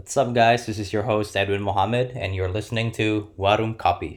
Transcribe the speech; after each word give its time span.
What's 0.00 0.16
up, 0.16 0.32
guys? 0.32 0.64
This 0.64 0.78
is 0.78 0.94
your 0.94 1.02
host, 1.02 1.36
Edwin 1.36 1.60
Mohammed, 1.60 2.16
and 2.16 2.34
you're 2.34 2.48
listening 2.48 2.90
to 2.92 3.28
Warum 3.36 3.74
Copy. 3.74 4.16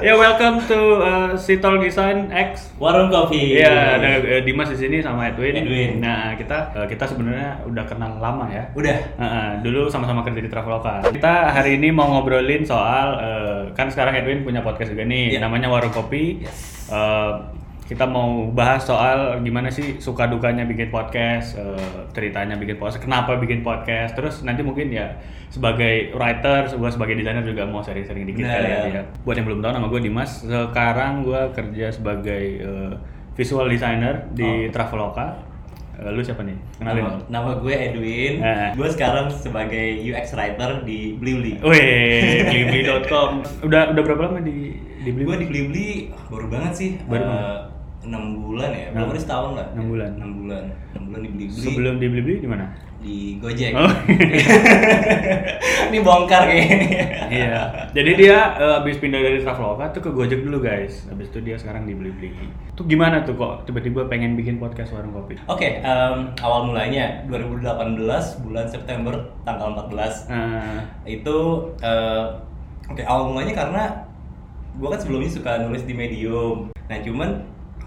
Ya 0.00 0.14
welcome 0.14 0.62
to 0.70 0.78
uh, 1.02 1.19
Sitol 1.40 1.80
Design 1.80 2.28
X. 2.28 2.76
Warung 2.76 3.08
Kopi. 3.08 3.56
Iya, 3.56 3.96
ada 3.96 4.08
uh, 4.20 4.40
Dimas 4.44 4.68
di 4.70 4.78
sini 4.78 5.00
sama 5.00 5.32
Edwin. 5.32 5.56
Edwin. 5.56 5.98
Nah, 5.98 6.36
kita 6.36 6.76
uh, 6.76 6.86
kita 6.86 7.08
sebenarnya 7.08 7.64
udah 7.64 7.84
kenal 7.88 8.20
lama 8.20 8.46
ya. 8.52 8.68
Udah. 8.76 8.96
Uh, 9.16 9.50
dulu 9.64 9.88
sama-sama 9.88 10.20
kerja 10.22 10.44
di 10.44 10.50
Traveloka. 10.52 11.08
Kita 11.08 11.50
hari 11.50 11.80
ini 11.80 11.88
mau 11.88 12.06
ngobrolin 12.12 12.62
soal 12.62 13.06
uh, 13.16 13.60
kan 13.72 13.88
sekarang 13.88 14.14
Edwin 14.20 14.44
punya 14.44 14.60
podcast 14.60 14.92
juga 14.92 15.08
nih, 15.08 15.34
Iya. 15.34 15.40
namanya 15.42 15.72
Warung 15.72 15.90
Kopi. 15.90 16.44
Yes. 16.44 16.86
Uh, 16.92 17.48
kita 17.90 18.06
mau 18.06 18.46
bahas 18.48 18.86
soal 18.86 19.42
gimana 19.42 19.66
sih 19.66 19.98
suka 19.98 20.30
dukanya 20.30 20.62
bikin 20.62 20.88
podcast, 20.88 21.58
uh, 21.58 22.06
ceritanya 22.14 22.54
bikin 22.54 22.78
podcast, 22.78 23.02
kenapa 23.02 23.34
bikin 23.34 23.66
podcast, 23.66 24.14
terus 24.14 24.46
nanti 24.46 24.62
mungkin 24.62 24.94
ya 24.94 25.18
sebagai 25.50 26.14
writer, 26.14 26.70
gue 26.70 26.86
sebagai 26.86 27.18
desainer 27.18 27.42
juga 27.42 27.66
mau 27.66 27.82
sharing-sharing 27.82 28.22
dikit 28.24 28.46
Nah. 28.46 28.54
kali 28.54 28.68
ya. 28.70 28.80
ya. 28.86 29.02
Buat 29.26 29.36
yang 29.36 29.46
belum 29.50 29.60
tahu 29.60 29.72
nama 29.74 29.86
gue 29.90 30.00
Dimas, 30.00 30.46
sekarang 30.46 31.26
gue 31.26 31.40
kerja 31.50 31.86
sebagai 31.90 32.44
uh, 32.62 32.94
visual 33.34 33.66
designer 33.66 34.22
di 34.30 34.70
Traveloka. 34.70 35.50
Uh, 35.98 36.14
lu 36.14 36.22
siapa 36.22 36.46
nih? 36.46 36.54
Kenalin 36.78 37.02
Nama, 37.02 37.18
nama 37.26 37.50
gue 37.58 37.74
Edwin. 37.74 38.38
Eh. 38.38 38.70
Gue 38.72 38.86
sekarang 38.86 39.26
sebagai 39.28 39.98
UX 39.98 40.30
writer 40.32 40.86
di 40.86 41.18
Blibli. 41.18 41.58
Wih, 41.58 42.46
blibli.com. 42.46 43.42
Udah 43.66 43.90
udah 43.90 44.02
berapa 44.06 44.30
lama 44.30 44.38
di 44.40 44.78
di 44.78 45.10
Blibli? 45.10 45.26
Gue 45.26 45.36
di 45.42 45.46
Blibli 45.50 45.88
baru 46.30 46.46
banget 46.46 46.72
sih. 46.72 46.90
Baru 47.02 47.26
Eh, 47.26 47.58
enam 48.00 48.40
bulan 48.40 48.70
ya, 48.72 48.88
belum 48.96 49.12
ada 49.12 49.20
setahun 49.20 49.52
lah. 49.56 49.66
Enam 49.76 49.86
bulan. 49.92 50.10
Enam 50.16 50.32
bulan. 50.40 50.64
Enam 50.92 51.02
bulan 51.08 51.20
di 51.20 51.30
Blibli. 51.36 51.60
Sebelum 51.60 51.94
di 52.00 52.06
Blibli 52.08 52.34
di 52.40 52.48
mana? 52.48 52.66
di 53.00 53.40
Gojek. 53.40 53.72
Oh. 53.72 53.88
Ini 55.90 55.98
bongkar 56.04 56.46
kayaknya. 56.46 57.04
Iya. 57.32 57.60
Jadi 57.96 58.10
dia 58.20 58.36
eh, 58.60 58.72
habis 58.76 59.00
pindah 59.00 59.24
dari 59.24 59.40
Traveloka 59.40 59.88
tuh 59.96 60.04
ke 60.04 60.10
Gojek 60.12 60.44
dulu 60.44 60.60
guys. 60.60 61.08
Habis 61.08 61.32
itu 61.32 61.40
dia 61.40 61.56
sekarang 61.56 61.88
di 61.88 61.96
Blibli. 61.96 62.30
Tuh 62.76 62.84
gimana 62.84 63.24
tuh 63.24 63.40
kok 63.40 63.64
tiba-tiba 63.64 64.04
pengen 64.06 64.36
bikin 64.36 64.60
podcast 64.60 64.92
warung 64.92 65.16
kopi? 65.16 65.40
Oke, 65.48 65.80
em, 65.80 66.36
awal 66.44 66.68
mulanya 66.68 67.24
2018 67.26 68.44
bulan 68.44 68.66
September 68.68 69.16
tanggal 69.48 69.88
14 69.88 70.28
Eh, 70.28 70.80
itu 71.18 71.36
eh, 71.80 72.24
oke 72.86 73.02
awal 73.08 73.32
mulanya 73.32 73.54
karena 73.56 73.82
gue 74.76 74.88
kan 74.88 75.00
sebelumnya 75.00 75.32
suka 75.32 75.64
nulis 75.64 75.88
di 75.88 75.96
Medium. 75.96 76.68
Nah 76.86 77.00
cuman 77.00 77.30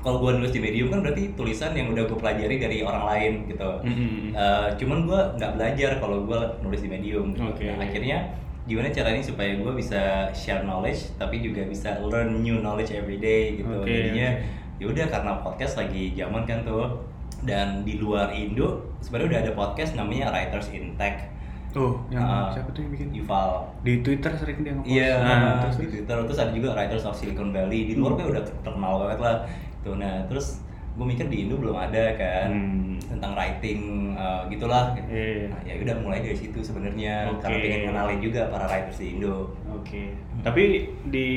kalau 0.03 0.19
gue 0.19 0.35
nulis 0.35 0.51
di 0.51 0.59
Medium 0.59 0.91
kan 0.91 0.99
berarti 0.99 1.31
tulisan 1.31 1.71
yang 1.71 1.89
udah 1.89 2.03
gue 2.03 2.17
pelajari 2.19 2.59
dari 2.59 2.83
orang 2.83 3.03
lain 3.07 3.33
gitu. 3.47 3.69
Mm-mm. 3.81 4.35
Eh, 4.35 4.67
cuman 4.75 5.07
gue 5.07 5.19
nggak 5.39 5.51
belajar 5.55 5.91
kalau 5.97 6.27
gue 6.27 6.39
nulis 6.59 6.83
di 6.83 6.89
Medium. 6.91 7.31
Oke. 7.33 7.71
Nah, 7.71 7.79
akhirnya 7.81 8.17
gimana 8.63 8.91
caranya 8.91 9.19
supaya 9.19 9.55
gue 9.55 9.71
bisa 9.73 10.27
share 10.31 10.63
knowledge 10.63 11.15
tapi 11.15 11.39
juga 11.39 11.63
bisa 11.63 11.99
learn 11.99 12.39
new 12.39 12.59
knowledge 12.59 12.91
every 12.91 13.15
day 13.17 13.55
gitu. 13.55 13.71
Oke, 13.71 13.87
Jadinya 13.87 14.29
ya 14.75 14.85
udah 14.91 15.05
karena 15.07 15.31
podcast 15.39 15.79
lagi 15.79 16.11
zaman 16.13 16.43
kan 16.43 16.67
tuh 16.67 16.99
dan 17.43 17.83
di 17.83 17.99
luar 17.99 18.31
Indo 18.31 18.83
sebenarnya 18.99 19.27
udah 19.29 19.39
ada 19.43 19.51
podcast 19.53 19.95
namanya 19.95 20.31
Writers 20.31 20.71
in 20.71 20.95
Tech. 20.95 21.31
Tuh, 21.73 21.97
yang 22.07 22.21
Ah, 22.21 22.53
siapa 22.53 22.69
tuh 22.69 22.85
yang 22.85 22.93
bikin? 22.93 23.09
Yuval 23.17 23.65
Di 23.81 24.05
Twitter 24.05 24.29
sering 24.37 24.61
dia 24.61 24.77
nge-post. 24.77 24.93
Iya, 24.93 25.11
Nah, 25.17 25.33
terus 25.33 25.49
terus, 25.57 25.77
di 25.81 25.87
Twitter 25.89 26.17
terus 26.21 26.37
ada 26.37 26.51
juga 26.53 26.69
Writers 26.77 27.03
of 27.03 27.17
Silicon 27.17 27.49
Valley 27.49 27.89
di 27.89 27.93
luar 27.97 28.13
kan 28.13 28.29
udah 28.29 28.43
terkenal 28.45 28.93
banget 29.01 29.19
lah. 29.19 29.35
Tuh, 29.83 29.95
nah 29.95 30.23
terus 30.25 30.63
gue 30.93 31.01
mikir 31.03 31.25
di 31.25 31.43
Indo 31.43 31.57
belum 31.57 31.73
ada 31.73 32.13
kan 32.13 32.47
Hmm. 32.47 32.95
tentang 33.01 33.33
writing 33.33 34.13
uh, 34.13 34.45
gitulah. 34.45 34.93
Iya. 35.03 35.49
Nah, 35.49 35.61
ya 35.63 35.73
udah 35.79 35.95
mulai 35.99 36.21
dari 36.21 36.37
situ 36.37 36.59
sebenarnya 36.59 37.29
Oke. 37.29 37.41
karena 37.41 37.57
pengen 37.59 37.81
kenalin 37.89 38.19
juga 38.21 38.41
para 38.47 38.65
writers 38.65 38.97
di 38.97 39.07
Indo. 39.11 39.49
Oke. 39.67 40.13
Tapi 40.41 40.63
di 41.07 41.29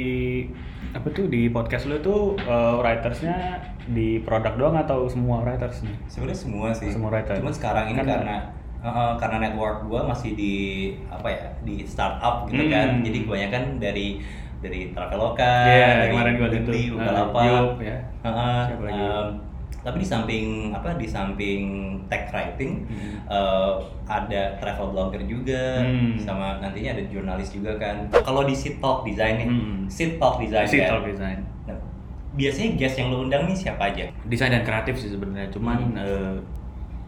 apa 0.93 1.09
tuh 1.11 1.27
di 1.27 1.49
podcast 1.49 1.84
lu 1.84 1.99
tuh 1.99 2.37
eh, 2.39 2.75
writersnya 2.79 3.61
di 3.87 4.19
produk 4.19 4.55
doang 4.57 4.77
atau 4.77 5.05
semua 5.07 5.41
writersnya? 5.41 5.93
Sebenarnya 6.07 6.39
semua 6.39 6.69
sih. 6.71 6.89
Semua 6.89 7.09
writer. 7.11 7.37
Cuman 7.37 7.53
sekarang 7.53 7.84
ini 7.91 7.97
Karena- 7.97 8.13
karena 8.17 8.37
uh, 8.77 8.89
uh, 8.89 9.11
karena 9.17 9.37
network 9.43 9.84
gue 9.84 10.01
masih 10.05 10.31
di 10.33 10.55
apa 11.09 11.28
ya 11.28 11.45
di 11.63 11.81
startup 11.83 12.45
gitu 12.47 12.61
Hmm. 12.61 12.73
kan. 12.73 12.89
Jadi 13.01 13.19
kebanyakan 13.25 13.63
dari 13.78 14.21
dari 14.66 14.81
Traveloka, 14.91 15.54
Iya, 15.65 15.87
dari 15.97 16.10
kemarin 16.10 16.32
gua 16.34 16.49
Nah, 16.91 16.94
Bukalapak. 16.99 17.44
Yup, 17.47 17.71
ya. 17.81 17.97
Siapa 18.66 18.82
lagi? 18.82 19.00
um, 19.00 19.28
tapi 19.81 20.03
di 20.03 20.09
samping 20.09 20.44
apa 20.75 20.99
di 20.99 21.06
samping 21.06 21.62
tech 22.10 22.27
writing 22.31 22.82
Hmm. 22.84 23.22
uh, 23.25 23.78
ada 24.04 24.59
travel 24.59 24.91
blogger 24.91 25.22
juga 25.22 25.78
Hmm. 25.78 26.19
sama 26.19 26.59
nantinya 26.59 26.99
ada 26.99 27.03
jurnalis 27.06 27.54
juga 27.54 27.78
kan. 27.78 28.10
Kalau 28.10 28.43
di 28.43 28.50
Sit 28.53 28.82
Talk 28.82 29.06
Design 29.06 29.38
nih, 29.38 29.49
Hmm. 29.49 29.87
Sit 29.87 30.19
Talk 30.19 30.43
Design 30.43 30.66
kan. 30.66 30.91
talk 30.91 31.06
design. 31.06 31.38
Nah, 31.65 31.78
biasanya 32.34 32.69
guest 32.75 32.98
yang 32.98 33.09
lu 33.09 33.19
undang 33.22 33.47
nih 33.47 33.54
siapa 33.56 33.83
aja? 33.87 34.10
Desain 34.25 34.50
dan 34.50 34.66
kreatif 34.66 34.98
sih 34.98 35.06
sebenarnya. 35.09 35.47
Cuman 35.48 35.78
Hmm. 35.87 36.03
eh, 36.03 36.34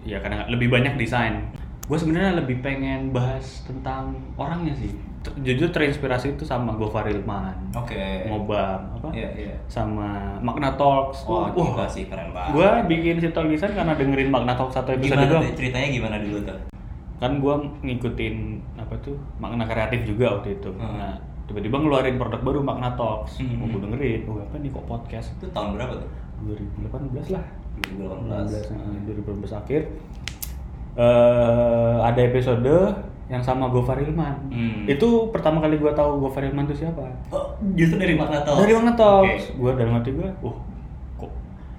ya 0.07 0.23
kadang 0.23 0.47
lebih 0.47 0.71
banyak 0.71 0.95
desain. 0.95 1.51
Gue 1.89 1.97
sebenarnya 1.97 2.37
lebih 2.37 2.61
pengen 2.61 3.17
bahas 3.17 3.65
tentang 3.65 4.13
orangnya 4.37 4.77
sih. 4.77 4.93
Jujur 5.41 5.73
terinspirasi 5.73 6.37
itu 6.37 6.45
sama 6.45 6.73
Gofar 6.77 7.09
Ilman, 7.09 7.73
Oke. 7.75 8.29
Ngobam, 8.29 8.81
apa? 8.97 9.09
Iya, 9.13 9.29
iya. 9.35 9.55
Sama 9.69 10.37
Magna 10.41 10.73
Talks. 10.77 11.25
Wah, 11.25 11.49
Wah, 11.53 11.75
gila 11.75 11.89
sih 11.89 12.05
keren 12.07 12.33
banget. 12.33 12.55
gue 12.55 12.69
bikin 12.93 13.17
Sitol 13.19 13.49
Design 13.49 13.73
karena 13.73 13.93
dengerin 13.97 14.29
Magna 14.29 14.53
Talks 14.55 14.77
satu 14.77 14.95
episode 14.95 15.17
gimana 15.17 15.33
doang. 15.33 15.45
ceritanya 15.57 15.89
gimana 15.91 16.17
dulu 16.21 16.39
tuh? 16.45 16.59
Kan 17.19 17.33
gue 17.43 17.55
ngikutin 17.83 18.37
apa 18.79 18.95
tuh 19.03 19.17
makna 19.43 19.65
kreatif 19.67 20.07
juga 20.07 20.39
waktu 20.39 20.61
itu. 20.61 20.71
Hmm. 20.71 20.97
Nah, 20.97 21.17
tiba-tiba 21.51 21.77
ngeluarin 21.77 22.17
produk 22.17 22.41
baru 22.41 22.61
Magna 22.63 22.93
Talks. 22.95 23.41
Hmm. 23.43 23.59
Mau 23.59 23.67
gue 23.69 23.81
dengerin, 23.85 24.21
oh 24.29 24.39
apa 24.39 24.57
nih 24.61 24.71
kok 24.71 24.85
podcast? 24.87 25.33
Itu 25.41 25.51
tahun 25.51 25.77
berapa 25.77 25.93
tuh? 25.99 26.09
2018 26.47 27.33
lah. 27.35 27.45
2018. 27.81 28.55
2018, 28.55 28.71
eh, 28.71 29.01
2018 29.09 29.53
akhir 29.57 29.83
eh 30.99 31.97
ada 32.03 32.21
episode 32.21 32.75
yang 33.29 33.45
sama 33.45 33.69
Gofar 33.69 34.01
Ilman. 34.01 34.51
Hmm. 34.51 34.83
Itu 34.89 35.29
pertama 35.31 35.61
kali 35.61 35.77
gua 35.77 35.93
tahu 35.93 36.27
Gofar 36.27 36.43
Ilman 36.43 36.65
itu 36.67 36.83
siapa. 36.83 37.05
Oh, 37.29 37.55
justru 37.77 38.01
dari 38.01 38.17
Magna 38.17 38.41
Talks. 38.43 38.59
Dari 38.59 38.73
Magna 38.75 38.93
Talks. 38.97 39.45
Oke. 39.53 39.59
Gua 39.61 39.71
dalam 39.77 39.95
hati 40.01 40.11
gua, 40.17 40.29
uh 40.43 40.57
kok 41.15 41.33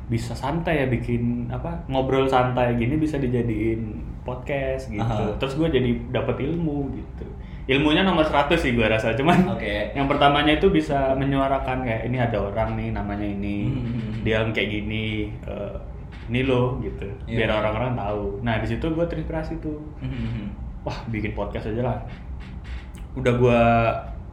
bisa 0.07 0.31
santai 0.31 0.81
ya 0.81 0.87
bikin 0.87 1.49
apa 1.49 1.83
ngobrol 1.89 2.29
santai 2.29 2.77
gini 2.77 2.95
bisa 2.95 3.17
dijadiin 3.17 3.97
podcast 4.21 4.87
gitu. 4.87 5.01
Aha. 5.01 5.35
Terus 5.41 5.57
gua 5.57 5.67
jadi 5.67 5.89
dapat 6.13 6.37
ilmu 6.39 6.93
gitu. 6.93 7.25
Ilmunya 7.69 8.01
nomor 8.01 8.25
100 8.25 8.57
sih 8.57 8.73
gua 8.73 8.89
rasa, 8.89 9.13
cuman 9.13 9.57
Oke. 9.57 9.93
yang 9.93 10.09
pertamanya 10.09 10.57
itu 10.57 10.69
bisa 10.69 11.13
menyuarakan 11.13 11.85
kayak 11.85 12.09
ini 12.09 12.17
ada 12.17 12.41
orang 12.41 12.73
nih 12.73 12.89
namanya 12.89 13.25
ini 13.25 13.57
Hmm. 13.69 14.25
dia 14.25 14.41
kayak 14.45 14.69
gini 14.69 15.29
eh, 15.45 15.77
ini 16.29 16.41
loh 16.41 16.77
gitu 16.79 17.09
Iya. 17.25 17.37
biar 17.39 17.49
orang-orang 17.55 17.93
tahu 17.93 18.23
nah 18.39 18.55
di 18.55 18.67
situ 18.67 18.85
gue 18.85 19.03
terinspirasi 19.03 19.57
tuh 19.57 19.81
Hmm. 19.97 20.53
wah 20.81 20.97
bikin 21.07 21.33
podcast 21.33 21.67
aja 21.67 21.81
lah 21.83 21.97
udah 23.11 23.33
gue 23.35 23.61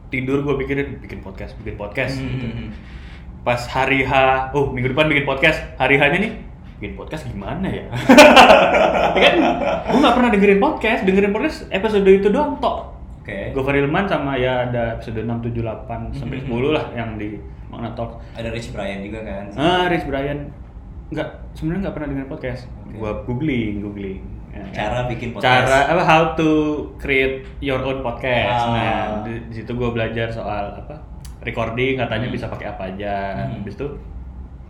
tidur 0.07 0.39
gue 0.41 0.55
pikirin 0.57 0.97
bikin 0.97 1.19
podcast 1.19 1.57
bikin 1.57 1.75
podcast 1.75 2.15
gitu. 2.15 2.45
Hmm. 2.45 2.69
pas 3.41 3.59
hari 3.65 4.01
H 4.01 4.13
oh 4.51 4.69
minggu 4.69 4.91
depan 4.91 5.07
bikin 5.07 5.23
podcast 5.23 5.59
hari 5.75 5.95
H 5.95 6.07
nya 6.07 6.19
nih 6.21 6.33
bikin 6.77 6.93
podcast 6.93 7.25
gimana 7.25 7.65
ya 7.65 7.89
kan 9.17 9.35
gue 9.83 9.97
nggak 9.97 10.15
pernah 10.15 10.29
dengerin 10.29 10.59
podcast 10.59 11.01
dengerin 11.03 11.31
podcast 11.31 11.57
episode 11.69 12.05
itu 12.05 12.27
doang 12.27 12.55
tok 12.57 12.93
Oke. 13.19 13.51
Gofar 13.51 13.75
Ilman 13.75 14.07
sama 14.07 14.39
ya 14.39 14.63
ada 14.63 14.95
episode 14.95 15.19
6, 15.19 15.27
7, 15.43 15.59
8 15.59 16.15
sampai 16.15 16.39
Mhm. 16.39 16.47
10 16.47 16.71
lah 16.71 16.85
yang 16.95 17.19
di 17.19 17.35
Magna 17.67 17.91
Talk. 17.91 18.23
Ada 18.31 18.47
Rich 18.47 18.71
Brian 18.71 19.03
juga 19.03 19.19
kan? 19.19 19.51
Ah, 19.51 19.91
Rich 19.91 20.07
Brian 20.07 20.47
nggak 21.07 21.27
sebenarnya 21.53 21.81
nggak 21.87 21.95
pernah 21.95 22.09
dengar 22.11 22.27
podcast. 22.27 22.61
Oke. 22.83 22.95
Gua 22.95 23.11
googling, 23.23 23.79
googling. 23.79 24.21
Ya, 24.49 24.63
Cara 24.73 25.05
bikin 25.05 25.31
podcast. 25.31 25.69
Cara 25.69 25.79
apa 25.87 26.03
how 26.03 26.23
to 26.33 26.49
create 26.97 27.45
your 27.59 27.79
own 27.79 28.01
podcast. 28.01 28.63
Ah. 28.65 28.73
Nah, 28.73 29.03
di, 29.23 29.37
di 29.47 29.53
situ 29.57 29.71
gua 29.71 29.91
belajar 29.91 30.27
soal 30.27 30.75
apa? 30.75 30.97
Recording 31.39 31.95
katanya 31.95 32.27
Hmm. 32.27 32.35
bisa 32.35 32.45
pakai 32.47 32.67
apa 32.67 32.83
aja. 32.89 33.45
Hmm. 33.45 33.61
Habis 33.61 33.75
itu 33.75 33.87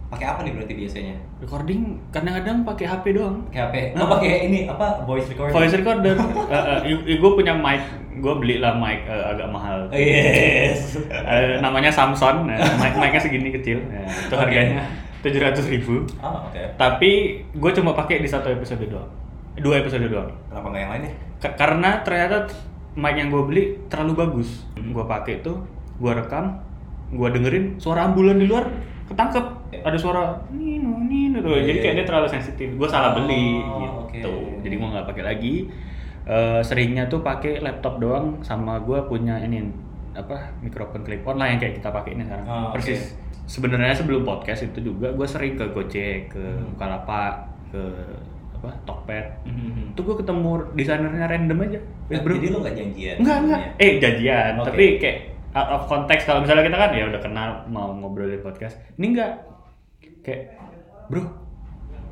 Pakai 0.08 0.24
apa 0.24 0.40
nih 0.40 0.56
berarti 0.56 0.72
biasanya? 0.72 1.16
recording 1.38 2.00
kadang-kadang 2.16 2.64
pakai 2.64 2.88
HP 2.88 3.12
doang. 3.12 3.44
Pakai 3.52 3.60
HP. 3.60 3.76
Hah? 3.92 4.00
Oh, 4.00 4.08
pakai 4.08 4.32
ini 4.48 4.60
apa? 4.64 5.04
Voice 5.04 5.28
recording. 5.28 5.52
Voice 5.52 5.76
recorder. 5.76 6.16
gue 7.20 7.32
punya 7.36 7.52
mic, 7.52 7.84
gue 8.16 8.34
beli 8.40 8.64
lah 8.64 8.80
mic 8.80 9.04
eh, 9.04 9.24
agak 9.28 9.52
mahal. 9.52 9.92
Oh, 9.92 10.00
yes. 10.00 10.96
Eh, 11.12 11.60
namanya 11.60 11.92
Samson, 11.92 12.48
nah, 12.48 12.56
mic 12.80 12.96
mic-nya 12.96 13.20
segini 13.20 13.52
kecil, 13.52 13.84
Nah, 13.84 14.08
itu 14.08 14.32
Oke. 14.32 14.40
harganya 14.48 14.80
tujuh 15.20 15.40
ratus 15.40 15.66
ribu. 15.68 16.06
Oh, 16.18 16.46
oke. 16.46 16.62
Tapi 16.76 17.12
gue 17.48 17.72
cuma 17.74 17.92
pakai 17.92 18.20
di 18.20 18.28
satu 18.28 18.48
episode 18.48 18.84
doang, 18.84 19.10
dua 19.56 19.80
episode 19.80 20.06
doang. 20.06 20.30
Kenapa 20.48 20.68
nggak 20.68 20.82
yang 20.82 20.92
lain 20.92 21.04
ya? 21.04 21.12
Ka- 21.38 21.56
karena 21.56 21.90
ternyata 22.02 22.50
mic 22.94 23.14
yang 23.14 23.30
gue 23.30 23.44
beli 23.44 23.64
terlalu 23.88 24.14
bagus. 24.18 24.66
Hmm. 24.74 24.90
Gue 24.90 25.04
pakai 25.04 25.40
itu, 25.40 25.54
gue 25.96 26.12
rekam, 26.12 26.58
gue 27.10 27.28
dengerin 27.30 27.78
suara 27.78 28.06
ambulan 28.06 28.38
di 28.38 28.46
luar, 28.46 28.66
ketangkep 29.06 29.46
ada 29.78 29.96
suara 29.96 30.24
nino 30.50 30.96
nino 31.02 31.40
tuh 31.40 31.52
Iya, 31.54 31.64
jadi 31.64 31.72
iya. 31.74 31.84
kayak 31.84 31.96
dia 31.96 32.06
terlalu 32.06 32.28
sensitif 32.28 32.68
gue 32.72 32.88
salah 32.88 33.12
Oh, 33.12 33.16
beli 33.18 33.60
oke. 33.60 34.12
gitu 34.12 34.34
jadi 34.60 34.74
gue 34.74 34.88
nggak 34.90 35.08
pakai 35.08 35.24
lagi 35.26 35.56
Eh, 36.24 36.60
seringnya 36.60 37.08
tuh 37.08 37.20
pakai 37.22 37.60
laptop 37.60 38.00
doang 38.00 38.40
sama 38.42 38.76
gue 38.80 39.00
punya 39.08 39.40
ini 39.40 39.64
apa 40.12 40.52
mikrofon 40.60 41.00
clip 41.00 41.24
on 41.24 41.36
lah 41.36 41.48
yang 41.48 41.56
kayak 41.56 41.80
kita 41.80 41.88
pakai 41.88 42.16
ini 42.16 42.24
sekarang 42.24 42.44
Oh, 42.46 42.68
persis 42.70 43.16
sebenarnya 43.48 43.96
sebelum 43.96 44.22
podcast 44.22 44.62
itu 44.66 44.84
juga 44.84 45.10
gue 45.10 45.24
sering 45.24 45.56
ke 45.56 45.66
Gojek 45.66 46.30
ke 46.30 46.44
Hmm. 46.44 46.68
Bukalapak 46.70 47.34
ke 47.68 47.82
apa 48.54 48.70
Tokped 48.84 49.26
Mhm. 49.46 49.94
itu 49.94 50.02
gue 50.02 50.16
ketemu 50.18 50.52
desainernya 50.74 51.26
random 51.26 51.60
aja 51.64 51.80
Nah, 52.08 52.20
bro 52.20 52.34
Jadi 52.34 52.48
lo 52.50 52.58
gak 52.60 52.74
janjian? 52.74 53.16
Enggak, 53.18 53.38
enggak. 53.38 53.60
sebelumnya? 53.60 53.86
Eh, 53.86 53.92
janjian. 53.98 54.52
Oke. 54.56 54.68
Tapi 54.68 54.86
kayak 54.98 55.18
out 55.54 55.70
of 55.70 55.84
context 55.86 56.24
kalau 56.24 56.40
misalnya 56.40 56.64
kita 56.64 56.78
kan 56.78 56.92
ya 56.92 57.04
udah 57.06 57.20
kenal 57.20 57.50
mau 57.68 57.90
ngobrol 57.92 58.28
di 58.28 58.38
podcast. 58.38 58.76
Ini 58.96 59.06
enggak. 59.10 59.32
Kayak, 60.22 60.42
"Bro, 61.08 61.24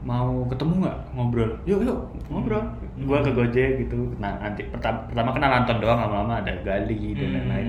mau 0.01 0.45
ketemu 0.45 0.73
nggak 0.81 0.97
ngobrol? 1.11 1.51
Yuk, 1.63 1.79
yuk, 1.81 1.99
ngobrol." 2.27 2.63
Gua 3.01 3.19
ke 3.19 3.31
Gojek 3.31 3.69
gitu. 3.81 4.15
Nah, 4.17 4.35
nanti 4.37 4.63
pertama, 4.65 5.03
pertama 5.05 5.29
kenal 5.31 5.51
Anton 5.53 5.77
doang 5.79 5.99
lama-lama 5.99 6.39
ada 6.39 6.53
Gali 6.59 7.11
dan 7.13 7.27
Hmm. 7.27 7.35
lain-lain. 7.37 7.67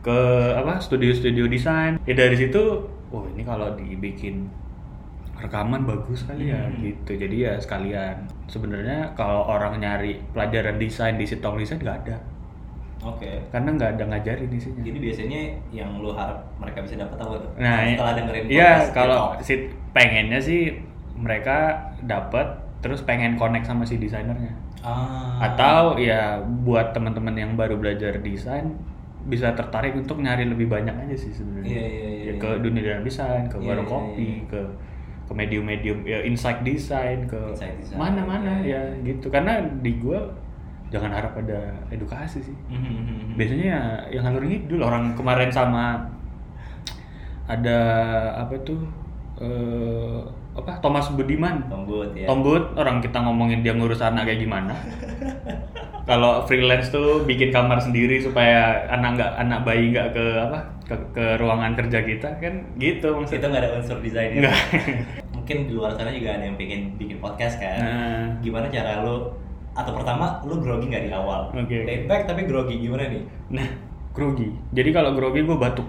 Ke 0.00 0.18
apa? 0.54 0.78
Studio-studio 0.78 1.46
desain. 1.46 1.96
Ya 2.02 2.14
dari 2.14 2.34
situ, 2.34 2.62
oh 3.14 3.24
ini 3.32 3.42
kalau 3.46 3.68
dibikin 3.78 4.36
rekaman 5.34 5.82
bagus 5.84 6.20
kali 6.28 6.50
ya 6.54 6.60
Hmm. 6.70 6.78
gitu 6.80 7.12
jadi 7.18 7.36
ya 7.36 7.52
sekalian 7.58 8.16
sebenarnya 8.46 8.98
kalau 9.18 9.42
orang 9.46 9.82
nyari 9.82 10.22
pelajaran 10.34 10.76
desain 10.78 11.16
di 11.18 11.26
sitong 11.26 11.58
desain 11.58 11.78
nggak 11.82 11.98
ada 12.06 12.16
Oke. 13.04 13.28
karena 13.52 13.68
nggak 13.76 13.90
ada 14.00 14.04
ngajarin 14.08 14.48
isinya. 14.48 14.80
Jadi 14.80 14.96
biasanya 14.96 15.40
yang 15.68 16.00
lo 16.00 16.16
harap 16.16 16.40
mereka 16.56 16.80
bisa 16.80 16.96
dapat 16.96 17.20
apa 17.20 17.34
tuh? 17.36 17.50
Nah, 17.60 17.84
setelah 17.84 18.12
dengerin 18.16 18.44
iya 18.48 18.70
kalau 18.96 19.36
si 19.44 19.54
pengennya 19.92 20.40
sih 20.40 20.72
mereka 21.12 21.76
dapat 22.00 22.64
terus 22.80 23.04
pengen 23.04 23.36
connect 23.36 23.68
sama 23.68 23.84
si 23.84 24.00
desainernya. 24.00 24.56
ah. 24.80 25.36
Atau 25.36 26.00
ya 26.00 26.40
buat 26.64 26.96
teman-teman 26.96 27.36
yang 27.36 27.52
baru 27.60 27.76
belajar 27.76 28.16
desain 28.24 28.72
bisa 29.28 29.52
tertarik 29.52 29.92
untuk 29.96 30.20
nyari 30.20 30.48
lebih 30.48 30.68
banyak 30.72 30.96
aja 31.04 31.16
sih 31.16 31.32
sebenarnya. 31.32 31.68
Iya, 31.68 31.84
iya, 31.84 32.08
iya, 32.08 32.13
Ya, 32.24 32.32
iya. 32.32 32.40
ke 32.40 32.48
dunia 32.60 32.80
dalam 32.82 33.02
desain, 33.02 33.44
ke 33.46 33.56
Iya, 33.58 33.66
warung 33.68 33.84
iya, 33.86 33.92
kopi, 33.92 34.24
iya. 34.24 34.48
ke 34.48 34.60
ke 35.24 35.32
medium-medium 35.32 35.98
ya 36.04 36.20
insight 36.20 36.60
design 36.60 37.24
ke 37.24 37.40
mana-mana 37.96 38.60
iya, 38.60 38.76
ya 38.76 39.00
gitu 39.08 39.32
karena 39.32 39.56
di 39.80 39.96
gua 39.96 40.20
jangan 40.92 41.08
harap 41.10 41.32
ada 41.34 41.72
edukasi 41.88 42.44
sih 42.44 42.56
Mhm. 42.68 43.32
biasanya 43.34 43.66
ya 43.66 43.80
yang 44.12 44.22
ngalur 44.28 44.44
ngidul 44.44 44.80
orang 44.80 45.16
kemarin 45.16 45.48
sama 45.48 45.96
ada 47.44 47.78
apa 48.36 48.54
tuh 48.64 48.80
eh 49.36 50.20
apa 50.54 50.70
Thomas 50.78 51.10
Budiman 51.10 51.66
Tombut 51.66 52.14
ya. 52.14 52.30
Tombut 52.30 52.78
orang 52.78 53.02
kita 53.02 53.18
ngomongin 53.20 53.66
dia 53.66 53.74
ngurus 53.74 53.98
anak 53.98 54.30
kayak 54.30 54.38
gimana 54.38 54.70
kalau 56.08 56.44
freelance 56.46 56.94
tuh 56.94 57.24
bikin 57.24 57.50
kamar 57.50 57.80
sendiri 57.80 58.22
supaya 58.22 58.86
anak 58.86 59.18
nggak 59.18 59.32
anak 59.34 59.60
bayi 59.64 59.90
nggak 59.90 60.14
ke 60.14 60.24
apa 60.38 60.58
ke, 60.84 60.94
ke 61.16 61.24
ruangan 61.40 61.72
kerja 61.74 62.04
kita 62.04 62.28
kan 62.38 62.54
gitu 62.76 63.08
Itu 63.08 63.08
maksudnya 63.16 63.48
nggak 63.48 63.62
ada 63.64 63.70
unsur 63.80 63.98
desainnya. 64.04 64.40
Nggak. 64.44 64.56
Mungkin 65.36 65.56
di 65.68 65.72
luar 65.72 65.92
sana 65.96 66.12
juga 66.12 66.36
ada 66.36 66.44
yang 66.44 66.56
pengen 66.56 66.96
bikin 67.00 67.18
podcast 67.20 67.56
kan. 67.60 67.78
Nah. 67.80 68.24
Gimana 68.44 68.68
cara 68.68 69.00
lo 69.04 69.32
atau 69.74 69.90
pertama 69.90 70.38
lo 70.46 70.60
grogi 70.62 70.86
nggak 70.92 71.04
di 71.08 71.12
awal? 71.12 71.50
Oke. 71.50 71.82
Laid 71.88 72.04
back 72.06 72.28
tapi 72.28 72.46
grogi 72.46 72.78
gimana 72.78 73.08
nih? 73.10 73.24
Nah, 73.52 73.68
grogi. 74.14 74.48
Jadi 74.76 74.90
kalau 74.92 75.16
grogi 75.16 75.42
gue 75.42 75.56
batuk. 75.56 75.88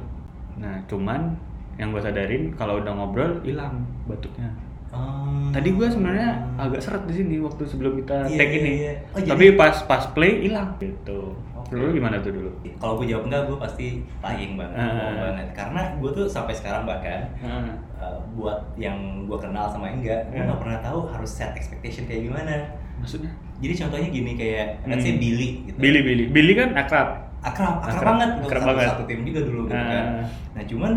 Nah, 0.57 0.79
cuman 0.87 1.35
yang 1.75 1.91
gue 1.91 1.99
sadarin 1.99 2.55
kalau 2.55 2.79
udah 2.79 2.91
ngobrol 2.95 3.43
hilang 3.43 3.83
batuknya. 4.07 4.47
Oh. 4.95 5.51
Tadi 5.51 5.75
gue 5.75 5.87
sebenarnya 5.91 6.39
agak 6.55 6.79
seret 6.79 7.03
di 7.03 7.19
sini 7.19 7.35
waktu 7.43 7.67
sebelum 7.67 7.99
kita 7.99 8.31
tag 8.31 8.47
iya, 8.47 8.59
ini. 8.63 8.71
iya. 8.79 8.93
Oh, 9.11 9.19
jadi- 9.19 9.31
Tapi 9.35 9.45
pas 9.59 9.75
pas 9.83 10.03
play 10.15 10.47
hilang 10.47 10.71
gitu. 10.79 11.35
Dulu 11.65 11.85
gimana 11.91 12.15
tuh 12.19 12.29
dulu? 12.29 12.49
Kalau 12.75 12.93
gue 12.95 13.07
jawab 13.07 13.25
enggak, 13.25 13.41
gue 13.45 13.57
pasti 13.57 13.87
lying 14.19 14.53
banget, 14.53 14.77
Ah. 14.77 14.85
bohong 14.91 15.17
banget. 15.19 15.47
Karena 15.51 15.81
gue 15.95 16.11
tuh 16.11 16.25
sampai 16.25 16.53
sekarang 16.53 16.83
bahkan 16.83 17.25
Heeh. 17.35 17.73
uh, 17.95 18.17
buat 18.33 18.57
yang 18.75 18.95
gue 19.25 19.37
kenal 19.37 19.65
sama 19.65 19.89
enggak, 19.89 20.29
gue 20.29 20.37
Hmm. 20.37 20.45
nggak 20.45 20.59
pernah 20.59 20.77
tahu 20.79 20.99
harus 21.07 21.31
set 21.31 21.51
expectation 21.53 22.05
kayak 22.05 22.21
gimana. 22.23 22.53
Maksudnya? 22.95 23.31
Jadi 23.55 23.73
contohnya 23.77 24.09
gini 24.09 24.31
kayak, 24.33 24.67
let's 24.83 25.01
Hmm. 25.01 25.07
say 25.07 25.15
Billy 25.15 25.49
gitu. 25.65 25.77
Billy 25.77 26.01
Billy. 26.01 26.25
Billy 26.27 26.53
kan 26.53 26.69
akrab. 26.73 27.09
akrab, 27.41 27.77
akrab, 27.77 27.93
Akrab, 27.93 28.05
banget, 28.11 28.29
akrab 28.41 28.57
satu, 28.59 28.69
banget. 28.73 28.87
satu 28.89 29.03
tim 29.05 29.21
juga 29.21 29.39
dulu 29.41 29.61
gitu 29.65 29.77
Ah. 29.77 29.85
kan. 29.87 30.05
Nah 30.51 30.63
cuman 30.65 30.91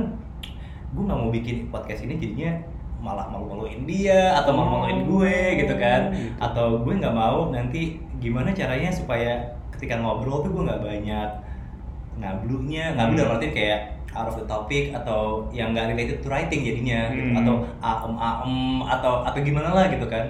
gue 0.88 1.03
nggak 1.05 1.19
mau 1.19 1.31
bikin 1.31 1.56
podcast 1.69 2.00
ini 2.03 2.17
jadinya 2.17 2.53
malah 2.99 3.29
malu-maluin 3.29 3.85
dia 3.85 4.32
atau 4.35 4.50
malu-maluin 4.50 5.06
gue 5.06 5.37
gitu 5.56 5.75
kan, 5.76 6.09
gitu. 6.09 6.35
atau 6.41 6.81
gue 6.81 6.94
nggak 6.94 7.12
mau 7.12 7.49
nanti 7.49 8.00
gimana 8.17 8.50
caranya 8.50 8.88
supaya 8.88 9.38
ketika 9.78 9.94
ngobrol 9.96 10.42
tuh 10.42 10.50
gue 10.50 10.62
nggak 10.64 10.82
banyak 10.82 11.30
ngablunya, 12.16 12.84
ngablu 12.92 13.14
Hmm. 13.14 13.20
dalam 13.22 13.34
arti 13.36 13.48
kayak 13.52 13.80
out 14.10 14.26
of 14.26 14.34
the 14.34 14.44
topic 14.44 14.90
atau 14.90 15.46
yang 15.50 15.70
nggak 15.70 15.94
related 15.94 16.19
to 16.19 16.26
writing 16.26 16.60
jadinya 16.60 17.06
gitu. 17.08 17.22
Hmm. 17.25 17.38
atau 17.38 17.54
aem 17.78 18.14
aem 18.16 18.54
atau 18.82 19.12
atau 19.22 19.38
gimana 19.38 19.70
lah 19.70 19.86
gitu 19.86 20.02
kan 20.04 20.26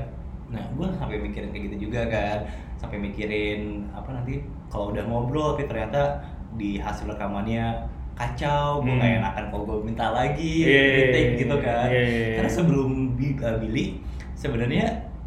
nah 0.48 0.64
gue 0.66 0.86
sampai 0.94 1.16
mikirin 1.18 1.48
kayak 1.48 1.64
gitu 1.66 1.88
juga 1.88 2.04
kan 2.06 2.38
sampai 2.74 2.96
mikirin 2.98 3.84
apa 3.90 4.08
nanti 4.10 4.40
kalau 4.66 4.90
udah 4.90 5.04
ngobrol 5.04 5.54
tapi 5.54 5.64
ternyata 5.64 6.24
di 6.54 6.76
hasil 6.76 7.04
rekamannya 7.06 7.88
kacau 8.12 8.82
gue 8.82 8.90
Hmm. 8.90 8.98
nggak 8.98 9.12
enakan 9.18 9.44
kalau 9.48 9.64
gue 9.64 9.78
minta 9.86 10.06
lagi 10.10 10.66
Iya, 10.66 10.82
retake 11.06 11.32
gitu 11.38 11.56
kan 11.58 11.86
iya, 11.86 12.02
iya, 12.02 12.04
iya. 12.04 12.34
karena 12.36 12.50
sebelum 12.50 12.90
uh, 13.14 13.56
Billy 13.58 13.84
sebenarnya 14.34 14.84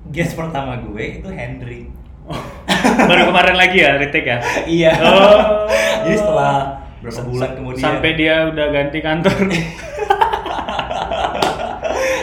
guest 0.07 0.35
pertama 0.35 0.77
gue 0.77 1.03
itu 1.17 1.27
Hendry 1.27 1.87
Baru 3.03 3.23
kemarin 3.27 3.55
lagi 3.55 3.77
ya 3.77 3.91
retake 3.95 4.27
ya? 4.27 4.37
iya 4.65 4.91
Oh. 4.97 5.65
jadi 6.01 6.15
setelah 6.15 6.53
berapa 6.99 7.21
bulan 7.23 7.49
kemudian 7.53 7.81
Sampai 7.81 8.11
dia 8.13 8.35
udah 8.47 8.67
ganti 8.69 8.99
kantor. 8.99 9.35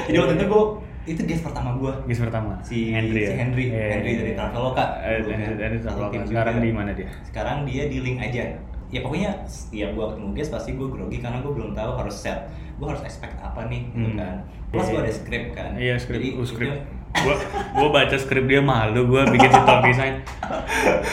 jadi 0.06 0.16
waktu 0.16 0.34
itu 0.34 0.46
gue 0.46 0.62
itu 1.06 1.20
guest 1.24 1.40
pertama 1.42 1.72
gue 1.74 1.92
Guys 2.04 2.20
pertama. 2.20 2.52
si 2.60 2.90
Henry 2.90 3.16
ya. 3.18 3.28
si 3.28 3.34
Henry 3.34 3.64
Iya, 3.66 3.86
Henry 3.90 4.10
iya, 4.10 4.18
dari 4.18 4.30
iya. 4.30 4.38
Traveloka 4.38 4.84
Eh, 5.00 5.18
dari 5.56 5.76
Traveloka. 5.78 6.16
Sekarang 6.22 6.56
di 6.58 6.70
mana 6.70 6.90
dia? 6.92 7.08
sekarang 7.22 7.56
dia 7.64 7.84
di 7.86 7.98
link 7.98 8.18
aja 8.18 8.44
ya 8.88 9.00
pokoknya 9.00 9.30
tiap 9.68 9.92
gua 9.92 10.08
ketemu 10.10 10.28
guest 10.32 10.48
pasti 10.50 10.72
gue 10.72 10.86
grogi 10.86 11.18
karena 11.18 11.38
gue 11.38 11.52
belum 11.52 11.72
tahu 11.72 11.90
harus 11.94 12.16
set 12.18 12.48
gue 12.74 12.86
harus 12.86 13.02
expect 13.02 13.36
apa 13.36 13.68
nih 13.68 13.84
gitu 13.90 14.00
Hmm. 14.06 14.16
kan 14.16 14.34
plus 14.68 14.86
gue 14.86 14.96
ada 14.98 15.12
script 15.12 15.48
kan 15.52 15.70
Iya 15.74 15.94
skrip, 15.96 16.16
jadi 16.16 16.28
uh, 16.34 16.44
skrip. 16.46 16.72
Gua 17.16 17.34
gua 17.74 17.88
baca 17.90 18.16
skrip 18.16 18.44
dia 18.44 18.60
malu, 18.60 19.08
gua 19.08 19.24
bikin 19.26 19.48
sitop 19.48 19.80
desain. 19.82 20.20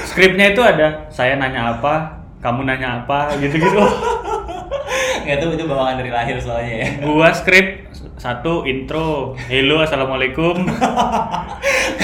Skripnya 0.09 0.51
itu 0.53 0.61
ada 0.61 1.07
saya 1.09 1.39
nanya 1.39 1.77
apa, 1.77 2.23
kamu 2.43 2.67
nanya 2.67 3.03
apa, 3.03 3.33
gitu-gitu. 3.39 3.81
nggak 5.25 5.41
tahu 5.41 5.57
itu 5.57 5.65
bawaan 5.65 5.97
dari 5.97 6.13
lahir 6.13 6.37
soalnya 6.37 6.85
ya 6.85 6.87
Gua 7.01 7.33
skrip 7.33 7.89
satu 8.13 8.61
intro, 8.61 9.33
hello 9.49 9.81
assalamualaikum. 9.81 10.53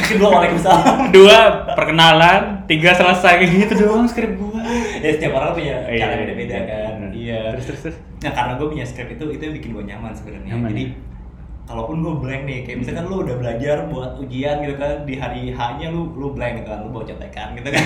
kedua 0.10 0.28
waalaikumsalam 0.42 1.14
Dua 1.14 1.70
perkenalan, 1.78 2.66
tiga 2.66 2.98
selesai 2.98 3.46
gitu 3.46 3.86
doang 3.86 4.10
skrip 4.10 4.34
gua. 4.42 4.58
ya 5.06 5.14
setiap 5.14 5.38
orang 5.38 5.54
punya 5.54 5.76
cara 5.86 5.94
iya, 5.94 6.18
beda-beda 6.18 6.58
kan 6.66 6.94
iya 7.14 7.42
Terus, 7.62 7.86
terus, 7.86 7.96
nah 8.22 8.34
karena 8.34 8.54
gue 8.58 8.68
punya 8.70 8.86
script 8.86 9.12
itu 9.18 9.26
itu 9.38 9.42
yang 9.42 9.56
bikin 9.58 9.70
gue 9.74 9.84
nyaman 9.86 10.12
sebenarnya 10.14 10.54
jadi 10.70 10.84
ya? 10.86 11.11
Kalaupun 11.70 12.04
gue 12.04 12.14
blank 12.20 12.44
nih 12.50 12.60
kayak 12.66 12.78
misalkan 12.84 13.06
lu 13.08 13.24
udah 13.24 13.36
belajar 13.38 13.78
buat 13.88 14.12
ujian 14.20 14.60
gitu 14.66 14.76
kan 14.76 15.06
di 15.08 15.16
hari 15.16 15.54
H-nya 15.54 15.88
lu 15.94 16.12
lu 16.18 16.34
blank 16.36 16.62
gitu 16.62 16.68
kan 16.74 16.80
lu 16.84 16.90
bawa 16.92 17.06
contekan 17.08 17.48
gitu 17.56 17.70
kan 17.72 17.86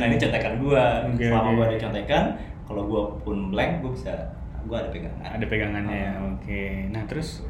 nah 0.00 0.04
ini 0.08 0.16
contekan 0.18 0.52
gue 0.58 0.84
Oke, 1.14 1.24
selama 1.28 1.48
oke. 1.52 1.56
gue 1.56 1.64
ada 1.70 1.78
contekan 1.78 2.24
kalau 2.66 2.82
gue 2.86 3.02
pun 3.22 3.36
blank 3.52 3.72
gue 3.84 3.90
bisa 3.94 4.12
gue 4.60 4.76
ada 4.76 4.90
pegangan 4.92 5.24
Ada 5.40 5.46
pegangannya 5.48 5.96
ya. 5.96 6.12
Ah. 6.12 6.36
Oke. 6.36 6.62
Nah, 6.92 7.02
terus 7.08 7.40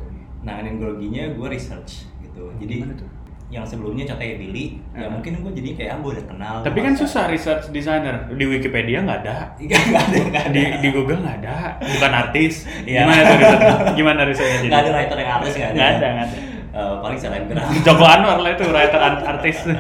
nanganin 0.47 0.79
groginya 0.79 1.27
gue 1.35 1.49
research 1.51 2.07
gitu 2.23 2.49
jadi 2.63 2.87
Gimana 2.87 2.95
tuh? 2.97 3.09
Yang 3.51 3.63
sebelumnya 3.63 4.07
contohnya 4.07 4.37
Billy 4.37 4.79
ya 4.91 5.05
Ah. 5.05 5.11
mungkin 5.11 5.33
gue 5.37 5.53
jadi 5.53 5.71
kayak 5.75 5.91
ah 5.91 5.99
gue 5.99 6.11
udah 6.13 6.27
kenal 6.27 6.55
tapi 6.61 6.79
kan 6.79 6.93
masa- 6.93 7.03
susah 7.05 7.25
research 7.27 7.65
designer. 7.69 8.31
Di 8.31 8.45
Wikipedia 8.45 9.03
nggak 9.03 9.19
ada. 9.21 9.37
Nggak 9.57 9.81
nggak 9.85 10.05
ada 10.05 10.19
ada. 10.41 10.41
Di 10.49 10.63
di 10.79 10.89
Google 10.89 11.19
nggak 11.21 11.37
ada. 11.41 11.57
Bukan 11.81 12.13
artis. 12.17 12.55
Iya. 12.83 13.03
gimana 13.03 13.21
tuh 13.21 13.37
risetnya 13.37 13.75
gimana 13.93 14.21
risetnya 14.25 14.57
jadi? 14.57 14.69
Nggak 14.69 14.81
ada 14.81 14.91
writer 14.93 15.17
yang 15.19 15.31
artis 15.35 15.53
nggak 15.53 15.67
ada. 15.67 15.75
Nggak 15.75 15.91
ada 15.91 16.07
nggak 16.09 16.27
ada. 16.27 16.39
Eh, 16.71 16.95
paling 17.03 17.19
selebgram. 17.19 17.67
Joko 17.83 18.05
Anwar 18.05 18.39
lah 18.39 18.51
itu 18.53 18.65
writer 18.65 19.01
art- 19.01 19.27
artis 19.29 19.57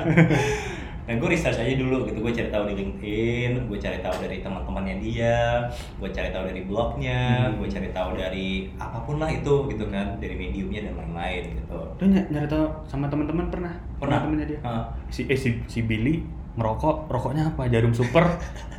Dan 1.10 1.18
gue 1.18 1.26
research 1.28 1.58
aja 1.58 1.74
dulu 1.74 2.06
gitu, 2.06 2.22
gue 2.22 2.30
cari 2.30 2.46
tahu 2.48 2.64
di 2.64 2.74
LinkedIn, 2.76 3.66
gue 3.66 3.78
cari 3.78 3.98
tahu 3.98 4.14
dari 4.22 4.38
teman-temannya 4.38 4.94
dia, 5.00 5.66
gue 5.98 6.06
cari 6.08 6.30
tahu 6.30 6.46
dari 6.46 6.62
blognya, 6.62 7.20
Hmm. 7.44 7.58
gue 7.58 7.66
cari 7.66 7.90
tahu 7.90 8.14
dari 8.14 8.70
apa 8.78 9.02
pun 9.02 9.18
lah 9.18 9.26
itu 9.26 9.66
gitu 9.66 9.90
kan, 9.90 10.14
dari 10.16 10.34
mediumnya 10.34 10.86
dan 10.86 10.94
lain-lain 10.94 11.50
gitu. 11.52 11.78
lu 11.98 12.06
ny- 12.06 12.30
nyari 12.30 12.46
tahu 12.46 12.62
sama 12.84 13.06
teman-teman 13.06 13.50
pernah 13.50 13.74
Pernah. 13.98 14.22
temennya 14.22 14.46
dia 14.48 14.60
Ah. 14.62 14.86
si 15.08 15.26
eh 15.26 15.34
si, 15.34 15.58
si 15.66 15.82
Billy 15.82 16.22
ngerokok 16.52 17.10
rokoknya 17.10 17.50
apa 17.50 17.66
jarum 17.66 17.90
super 17.90 18.38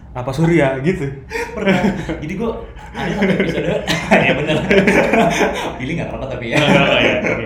apa 0.10 0.32
Surya 0.32 0.76
gitu 0.88 1.12
pernah 1.52 1.84
jadi 2.16 2.34
gue 2.34 2.52
ada 2.92 3.12
satu 3.14 3.32
episode 3.34 3.68
ya 4.26 4.32
bener 4.34 4.56
pilih 5.78 5.94
nggak 5.94 6.08
apa 6.10 6.26
tapi 6.30 6.46
ya 6.48 6.58
Oh, 6.58 6.98
iya, 6.98 7.16
oke. 7.20 7.46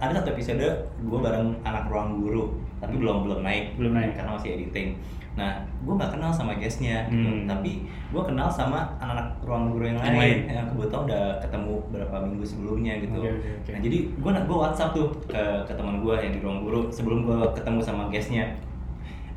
Ada 0.00 0.12
satu 0.18 0.32
episode 0.32 0.66
gue 0.98 1.18
bareng 1.20 1.52
anak 1.60 1.84
ruang 1.86 2.16
guru 2.16 2.56
tapi 2.80 2.96
belum 2.96 3.28
belum 3.28 3.40
naik 3.44 3.76
Belum 3.76 3.92
naik. 3.92 4.16
karena 4.16 4.32
masih 4.32 4.56
editing 4.56 4.96
nah 5.30 5.62
gue 5.84 5.94
nggak 5.94 6.16
kenal 6.18 6.32
sama 6.34 6.58
guestnya 6.58 7.06
gitu. 7.06 7.22
Hmm. 7.22 7.46
tapi 7.46 7.86
gue 7.86 8.22
kenal 8.24 8.50
sama 8.50 8.82
anak-anak 8.98 9.38
ruang 9.46 9.70
guru 9.70 9.84
yang 9.86 9.96
Yang 10.02 10.16
lain 10.18 10.38
yang 10.50 10.66
kebetulan 10.66 11.02
udah 11.06 11.24
ketemu 11.38 11.72
beberapa 11.86 12.16
minggu 12.18 12.44
sebelumnya 12.44 12.92
gitu 12.98 13.18
oke. 13.20 13.30
nah 13.70 13.78
jadi 13.78 13.98
gue 14.10 14.30
gue 14.42 14.58
WhatsApp 14.58 14.90
tuh 14.90 15.06
ke 15.28 15.42
ke 15.68 15.72
teman 15.76 16.02
gue 16.02 16.14
yang 16.18 16.32
di 16.34 16.40
ruang 16.42 16.60
guru 16.64 16.90
sebelum 16.90 17.28
gue 17.28 17.38
ketemu 17.54 17.78
sama 17.80 18.08
guestnya 18.08 18.44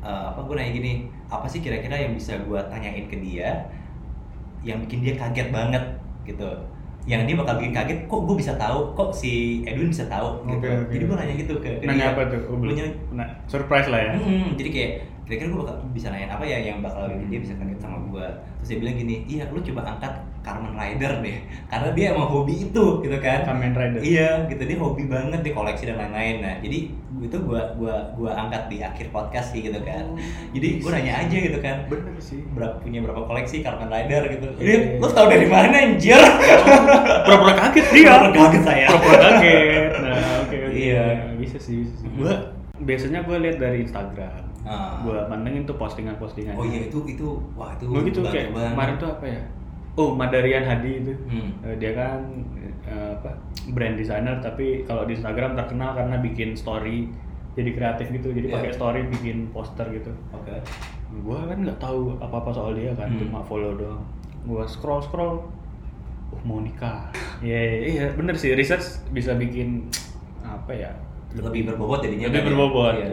Eh, 0.04 0.24
apa 0.28 0.36
gue 0.36 0.52
nanya 0.52 0.68
gini 0.68 0.92
apa 1.32 1.48
sih 1.48 1.64
kira-kira 1.64 1.96
yang 1.96 2.12
bisa 2.12 2.36
gue 2.36 2.60
tanyain 2.68 3.08
ke 3.08 3.16
dia 3.24 3.56
yang 4.60 4.76
bikin 4.84 5.00
dia 5.00 5.16
kaget 5.16 5.48
banget 5.48 5.80
gitu 6.28 6.44
yang 7.04 7.28
dia 7.28 7.36
bakal 7.36 7.60
bikin 7.60 7.76
kaget 7.76 7.98
kok 8.08 8.20
gue 8.24 8.36
bisa 8.40 8.52
tahu 8.56 8.96
kok 8.96 9.12
si 9.12 9.60
Edwin 9.68 9.92
bisa 9.92 10.08
tahu 10.08 10.40
gitu 10.48 10.64
oke. 10.64 10.88
jadi 10.88 11.04
gue 11.04 11.16
nanya 11.20 11.34
gitu 11.36 11.54
ke, 11.60 11.70
ke 11.80 11.84
nanya 11.84 12.04
dia. 12.08 12.12
apa 12.16 12.22
tuh 12.32 12.40
oh, 12.48 12.56
Gua 12.56 12.72
nanya, 12.72 12.86
nah, 13.12 13.28
surprise 13.44 13.88
lah 13.92 14.00
ya 14.00 14.12
"Mm-mm." 14.16 14.56
jadi 14.56 14.70
kayak 14.72 14.90
kira-kira 15.28 15.48
gue 15.52 15.60
bakal 15.68 15.76
bisa 15.92 16.08
nanyain 16.08 16.32
apa 16.32 16.44
ya 16.48 16.58
yang 16.64 16.80
bakal 16.80 17.04
bikin 17.08 17.28
dia 17.28 17.40
bisa 17.44 17.54
kaget 17.60 17.80
sama 17.80 17.96
gue 18.08 18.26
terus 18.60 18.68
dia 18.72 18.78
bilang 18.80 18.96
gini 18.96 19.16
iya 19.28 19.44
lu 19.52 19.60
coba 19.60 19.80
angkat 19.96 20.12
Carmen 20.44 20.72
Rider 20.72 21.18
deh 21.18 21.40
karena 21.66 21.88
dia 21.90 22.12
emang 22.12 22.28
hobi 22.28 22.54
itu 22.62 22.84
gitu 23.00 23.16
kan 23.16 23.42
Kamen 23.42 23.72
Rider 23.72 23.98
Iya, 23.98 24.44
gitu 24.46 24.62
dia 24.62 24.76
hobi 24.76 25.04
banget 25.04 25.40
dia 25.40 25.50
koleksi 25.50 25.84
dan 25.84 25.96
lain-lain. 25.96 26.36
Nah, 26.38 26.54
jadi 26.58 26.78
itu 27.16 27.36
gua 27.40 27.72
gua 27.74 28.12
gua 28.12 28.36
angkat 28.36 28.68
di 28.68 28.78
akhir 28.78 29.08
podcast 29.08 29.50
sih 29.50 29.62
gitu 29.62 29.80
kan. 29.80 30.04
Oh, 30.04 30.20
Jadi 30.52 30.68
gua 30.78 30.90
nanya 30.92 31.12
aja 31.18 31.36
gitu 31.38 31.58
kan. 31.58 31.76
bener 31.86 32.12
sih 32.18 32.44
Berapa 32.50 32.76
punya 32.78 33.00
berapa 33.00 33.24
koleksi 33.24 33.56
Kamen 33.58 33.88
Rider 33.88 34.22
gitu. 34.30 34.46
Iya. 34.54 34.60
Ini 34.60 35.00
lu 35.00 35.08
tau 35.08 35.26
dari 35.26 35.46
mana 35.46 35.76
anjir? 35.80 36.20
pura-pura 37.24 37.54
kaget 37.56 37.86
dia 37.90 38.04
Pura-pura 38.04 38.36
kaget 38.46 38.62
saya. 38.62 38.86
pura-pura 38.92 39.16
kaget 39.32 39.92
nah 39.96 40.16
oke 40.40 40.56
oke 40.60 40.76
Iya. 40.76 41.04
bisa 41.34 41.56
sih 41.56 41.74
bisa 41.80 41.94
sih 41.96 42.08
gua 42.12 42.34
biasanya 42.76 43.22
gue 43.22 43.36
lihat 43.40 43.56
dari 43.56 43.78
Instagram 43.80 44.44
Ah. 44.64 44.96
gue 44.98 45.12
pantengin 45.26 45.64
tuh 45.64 45.76
postingan-postingan 45.76 46.52
Oh 46.54 46.64
iya 46.64 46.88
itu 46.88 46.96
itu 47.06 47.26
wah 47.52 47.72
itu 47.72 47.84
Gue 47.84 48.00
gitu 48.02 48.20
kayak 48.22 48.48
banget. 48.50 48.72
kemarin 48.72 48.94
tuh 48.96 49.08
apa 49.10 49.24
ya 49.26 49.40
oh 49.94 50.10
Madarian 50.12 50.62
Hadi 50.62 50.92
itu 50.98 51.12
Hmm. 51.24 51.50
Eh, 51.62 51.76
dia 51.76 51.92
kan 51.92 52.20
eh, 52.84 53.10
apa 53.12 53.30
brand 53.68 53.94
designer 53.94 54.38
tapi 54.38 54.82
kalau 54.82 55.04
di 55.04 55.14
Instagram 55.14 55.54
terkenal 55.54 55.94
karena 55.94 56.16
bikin 56.18 56.52
story 56.52 57.08
jadi 57.52 57.70
kreatif 57.70 58.10
gitu 58.10 58.28
jadi 58.30 58.46
Iya. 58.46 58.54
pakai 58.56 58.70
story 58.72 59.00
bikin 59.08 59.48
poster 59.48 59.86
gitu 59.88 60.10
Oke. 60.30 60.58
gue 61.14 61.38
kan 61.40 61.58
nggak 61.60 61.78
tahu 61.78 62.18
apa 62.18 62.36
apa 62.36 62.50
soal 62.50 62.72
dia 62.72 62.90
kan 62.92 63.08
Hmm. 63.08 63.20
cuma 63.20 63.40
follow 63.40 63.72
doang 63.72 64.02
gue 64.42 64.64
scroll 64.64 65.00
scroll 65.00 65.46
oh 66.28 66.40
mau 66.42 66.58
nikah 66.58 67.08
iya 67.40 67.56
iya, 67.64 67.78
iya 67.86 68.04
bener 68.10 68.34
sih 68.34 68.52
research 68.52 68.82
bisa 69.08 69.32
bikin 69.34 69.86
apa 70.40 70.72
ya 70.72 70.90
Lebih 71.32 71.66
berbobot 71.66 71.98
jadinya. 72.00 72.26
lebih 72.26 72.36
kan 72.36 72.42
ya? 72.42 72.48
berbobot 72.48 72.94
Iya. 72.94 73.08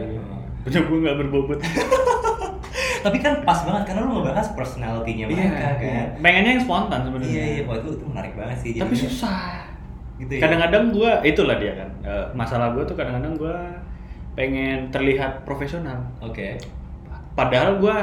punya 0.62 0.80
gue 0.80 0.98
nggak 1.00 1.16
berbobot 1.18 1.58
Tapi 3.02 3.18
kan 3.18 3.42
pas 3.42 3.58
banget 3.60 3.82
karena 3.84 4.00
lu 4.02 4.12
ngebahas 4.16 4.46
personality-nya 4.52 5.26
mereka 5.26 5.68
kan. 5.74 6.06
pengennya 6.18 6.50
yang 6.52 6.62
spontan 6.62 7.00
sebenarnya 7.02 7.30
Iya 7.32 7.44
iya, 7.52 7.62
wah 7.64 7.76
itu, 7.76 7.88
itu 7.92 8.04
menarik 8.04 8.32
banget 8.32 8.56
sih. 8.56 8.70
tapi 8.74 8.92
jadinya. 8.92 9.02
susah 9.04 9.42
Gitu 10.14 10.32
ya. 10.32 10.40
kadang-kadang 10.40 10.84
gue 10.88 11.10
itulah 11.24 11.56
dia 11.56 11.72
kan 11.74 11.88
eh, 12.00 12.24
masalah 12.32 12.70
gue 12.70 12.84
tuh 12.84 12.94
kadang-kadang 12.94 13.34
gue 13.34 13.56
pengen 14.32 14.86
terlihat 14.88 15.42
profesional 15.42 15.98
Oke. 16.20 16.54
padahal 17.32 17.76
gue 17.76 17.96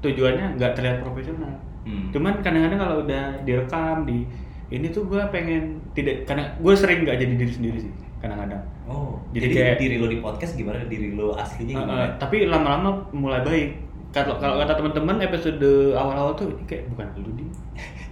tujuannya 0.00 0.54
nggak 0.54 0.72
terlihat 0.72 0.98
profesional 1.00 1.50
Hmm. 1.82 2.08
cuman 2.10 2.40
kadang-kadang 2.40 2.78
kalau 2.78 2.96
udah 3.02 3.44
direkam 3.44 4.08
di 4.08 4.24
ini 4.70 4.88
tuh 4.88 5.04
gue 5.04 5.20
pengen 5.28 5.76
tidak 5.92 6.24
karena 6.24 6.48
gue 6.54 6.72
sering 6.72 7.04
nggak 7.04 7.18
jadi 7.18 7.34
diri 7.34 7.52
sendiri 7.52 7.78
sih 7.78 7.92
kadang-kadang 8.18 8.62
Oh, 8.84 9.16
Jadi 9.30 9.40
jadi, 9.42 9.54
kayak- 9.54 9.78
diri 9.78 9.96
lo 9.96 10.06
di 10.06 10.18
podcast 10.18 10.52
gimana 10.54 10.80
diri 10.84 11.12
lo 11.12 11.32
aslinya 11.34 11.74
gimana? 11.74 11.92
eh, 11.98 12.08
tapi 12.16 12.44
lama-lama 12.44 12.88
mulai 13.10 13.40
baik 13.40 13.68
kalau 14.14 14.38
kalau 14.38 14.56
kata 14.56 14.72
teman-teman 14.74 15.18
episode 15.20 15.66
awal-awal 15.92 16.32
tuh 16.32 16.46
ini 16.48 16.62
kayak 16.64 16.86
bukan 16.88 17.06
lu 17.18 17.30
di 17.34 17.46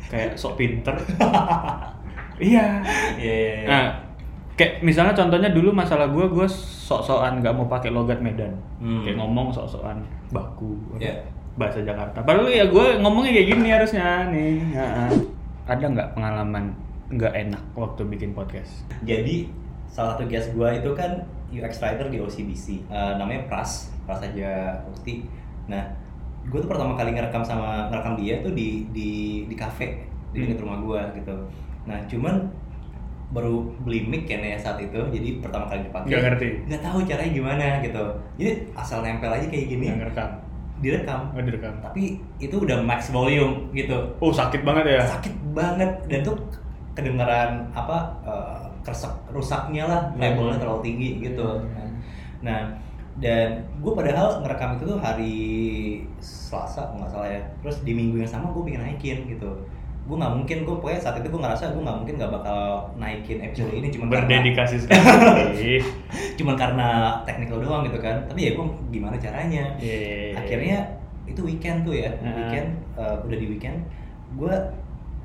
kayak 0.09 0.35
sok 0.35 0.59
pinter 0.59 0.93
iya 2.39 2.83
Iya 3.17 3.33
iya 3.33 3.55
iya. 3.57 3.67
Nah, 3.67 3.85
kayak 4.53 4.83
misalnya 4.83 5.15
contohnya 5.15 5.49
dulu 5.49 5.71
masalah 5.71 6.09
gue, 6.09 6.27
gue 6.27 6.47
sok-sokan 6.49 7.39
nggak 7.39 7.55
mau 7.55 7.67
pakai 7.67 7.89
logat 7.89 8.19
Medan, 8.19 8.51
Hmm. 8.77 9.05
kayak 9.07 9.17
ngomong 9.17 9.49
sok-sokan 9.49 10.03
baku, 10.29 10.75
Iya. 10.99 11.23
bahasa 11.55 11.81
Jakarta. 11.81 12.19
Padahal 12.21 12.49
ya 12.49 12.67
gue 12.67 12.87
ngomongnya 12.99 13.33
kayak 13.33 13.49
gini 13.49 13.69
harusnya 13.69 14.27
nih. 14.29 14.59
Ya. 14.75 15.07
Ada 15.65 15.85
nggak 15.87 16.09
pengalaman 16.13 16.75
nggak 17.09 17.33
enak 17.39 17.63
waktu 17.73 18.03
bikin 18.09 18.33
podcast? 18.33 18.83
Jadi 19.05 19.47
salah 19.87 20.17
satu 20.17 20.25
guest 20.25 20.51
gua 20.53 20.73
itu 20.73 20.89
kan 20.93 21.21
UX 21.53 21.79
writer 21.79 22.09
di 22.09 22.19
OCBC. 22.19 22.89
Eh, 22.89 23.13
namanya 23.15 23.45
Pras, 23.47 23.93
Pras 24.03 24.19
aja 24.19 24.81
Ukti. 24.89 25.29
Nah, 25.67 25.83
gue 26.43 26.59
tuh 26.59 26.67
pertama 26.67 26.93
kali 26.93 27.11
ngerekam 27.11 27.41
sama 27.41 27.87
ngerekam 27.87 28.15
dia 28.17 28.41
tuh 28.41 28.51
di 28.51 28.87
di 28.91 29.11
di 29.47 29.55
kafe 29.55 30.03
di 30.31 30.41
Hmm. 30.41 30.49
dekat 30.49 30.59
rumah 30.61 30.79
gua 30.79 31.01
gitu. 31.13 31.35
Nah, 31.85 31.99
cuman 32.07 32.35
baru 33.29 33.55
beli 33.81 34.05
mic 34.05 34.25
kan 34.25 34.39
ya 34.39 34.57
saat 34.57 34.77
itu, 34.79 34.97
jadi 35.09 35.41
pertama 35.41 35.65
kali 35.65 35.83
dipakai. 35.83 36.09
Nggak 36.09 36.23
ngerti. 36.27 36.49
Nggak 36.67 36.83
tahu 36.83 36.99
caranya 37.03 37.33
gimana 37.33 37.65
gitu. 37.81 38.05
Jadi 38.37 38.51
asal 38.73 39.01
nempel 39.01 39.29
aja 39.29 39.47
kayak 39.47 39.67
gini, 39.67 39.87
Nggak 39.89 39.99
ngerekam, 40.03 40.31
direkam. 40.79 41.21
nggak 41.33 41.45
direkam. 41.47 41.75
Tapi 41.81 42.03
itu 42.39 42.57
udah 42.59 42.79
max 42.81 43.09
volume 43.09 43.73
gitu. 43.73 43.97
Oh 44.19 44.29
sakit 44.31 44.61
banget 44.63 44.85
ya? 44.91 45.03
sakit 45.09 45.35
banget 45.51 45.91
dan 46.07 46.21
tuh 46.23 46.37
kedengaran 46.93 47.65
apa 47.73 47.97
eh, 48.23 48.63
keresek 48.83 49.09
rusaknya 49.31 49.85
lah 49.85 50.03
Hmm. 50.11 50.21
levelnya 50.21 50.59
terlalu 50.59 50.81
tinggi 50.83 51.11
gitu 51.23 51.45
Hmm. 51.45 51.89
nah 52.43 52.61
dan 53.21 53.61
gue 53.85 53.93
padahal 53.93 54.41
ngerekam 54.41 54.81
itu 54.81 54.85
tuh 54.89 54.97
hari 54.97 55.37
Selasa 56.17 56.89
kalau 56.89 57.05
nggak 57.05 57.13
salah 57.13 57.29
ya. 57.29 57.41
Terus 57.61 57.77
di 57.85 57.93
minggu 57.93 58.17
yang 58.19 58.31
sama 58.31 58.49
gue 58.51 58.63
pengen 58.65 58.83
naikin 58.89 59.29
gitu. 59.29 59.51
Gue 60.09 60.17
nggak 60.17 60.33
mungkin 60.33 60.59
gue 60.65 60.75
pokoknya 60.81 61.01
saat 61.01 61.21
itu 61.21 61.29
gue 61.29 61.41
ngerasa 61.41 61.77
gue 61.77 61.83
nggak 61.85 61.99
mungkin 62.03 62.15
nggak 62.17 62.33
bakal 62.33 62.59
naikin 62.97 63.39
episode 63.45 63.71
ini 63.71 63.93
cuma 63.93 64.09
Berdedikasi 64.09 64.77
sekali. 64.89 65.79
cuma 66.35 66.57
karena 66.57 67.21
teknikal 67.29 67.61
doang 67.61 67.85
gitu 67.85 68.01
kan. 68.01 68.25
Tapi 68.27 68.41
ya 68.49 68.51
gue 68.57 68.67
gimana 68.91 69.17
caranya? 69.21 69.65
Iya. 69.77 70.41
akhirnya 70.41 70.79
itu 71.29 71.41
weekend 71.45 71.85
tuh 71.85 71.95
ya. 71.95 72.11
Heeh. 72.17 72.33
weekend 72.35 72.69
eh, 72.97 73.17
udah 73.29 73.37
di 73.39 73.47
weekend 73.47 73.79
gue 74.33 74.55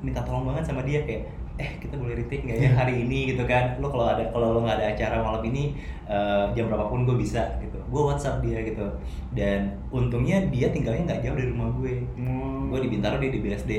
minta 0.04 0.20
tolong 0.20 0.44
banget 0.44 0.68
sama 0.68 0.84
dia 0.84 1.00
kayak 1.08 1.24
eh 1.58 1.74
kita 1.82 1.98
boleh 1.98 2.14
retake 2.14 2.44
nggak 2.46 2.58
ya 2.60 2.70
hari 2.76 3.02
ini? 3.02 3.32
Gitu 3.34 3.42
kan. 3.48 3.80
Lo 3.80 3.88
kalau 3.90 4.12
ada 4.12 4.22
kalau 4.30 4.54
lo 4.54 4.60
nggak 4.62 4.76
ada 4.78 4.86
acara 4.94 5.16
malam 5.18 5.42
ini 5.42 5.74
eh, 6.06 6.44
jam 6.54 6.68
berapapun 6.70 7.02
gue 7.02 7.16
bisa 7.18 7.58
gitu 7.58 7.77
gue 7.88 8.02
WhatsApp 8.04 8.40
dia 8.40 8.60
gitu 8.60 8.84
dan 9.32 9.60
untungnya 9.88 10.44
dia 10.46 10.68
tinggalnya 10.68 11.04
nggak 11.06 11.20
jauh 11.22 11.34
dari 11.34 11.48
rumah 11.48 11.68
gue 11.72 11.92
Hmm. 12.14 12.68
gue 12.68 12.78
di 12.78 12.88
Bintaro 12.90 13.16
dia 13.16 13.28
di 13.28 13.40
BSD 13.40 13.72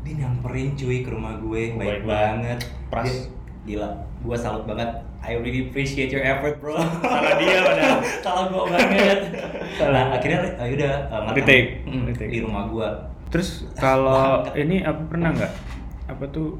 dia 0.00 0.14
nyamperin 0.16 0.72
cuy 0.72 1.00
ke 1.00 1.08
rumah 1.08 1.36
gue 1.36 1.62
Oh, 1.66 1.76
baik, 1.76 2.00
baik 2.00 2.02
banget 2.04 2.58
Pras. 2.88 3.04
Dia- 3.06 3.28
gila 3.62 3.92
gue 4.18 4.32
salut 4.34 4.64
banget 4.64 4.88
I 5.20 5.36
really 5.36 5.68
appreciate 5.68 6.08
your 6.08 6.24
effort 6.24 6.56
bro 6.58 6.80
Salah 6.80 7.36
dia 7.36 7.60
padahal. 7.60 7.98
salah 8.18 8.44
gue 8.46 8.62
banget 8.66 9.18
nah 9.78 10.04
akhirnya 10.10 10.38
uh, 10.54 10.66
yaudah 10.66 10.92
uh, 11.06 11.20
ngerekam. 11.22 11.36
Retake. 11.36 11.68
Mm, 11.84 12.02
Retake. 12.06 12.30
di 12.30 12.40
rumah 12.40 12.64
gue 12.66 12.88
Terus 13.28 13.48
kalau 13.74 14.42
ini 14.58 14.80
apa 14.80 15.06
pernah 15.06 15.30
nggak? 15.30 15.52
Apa 16.08 16.24
tuh 16.26 16.58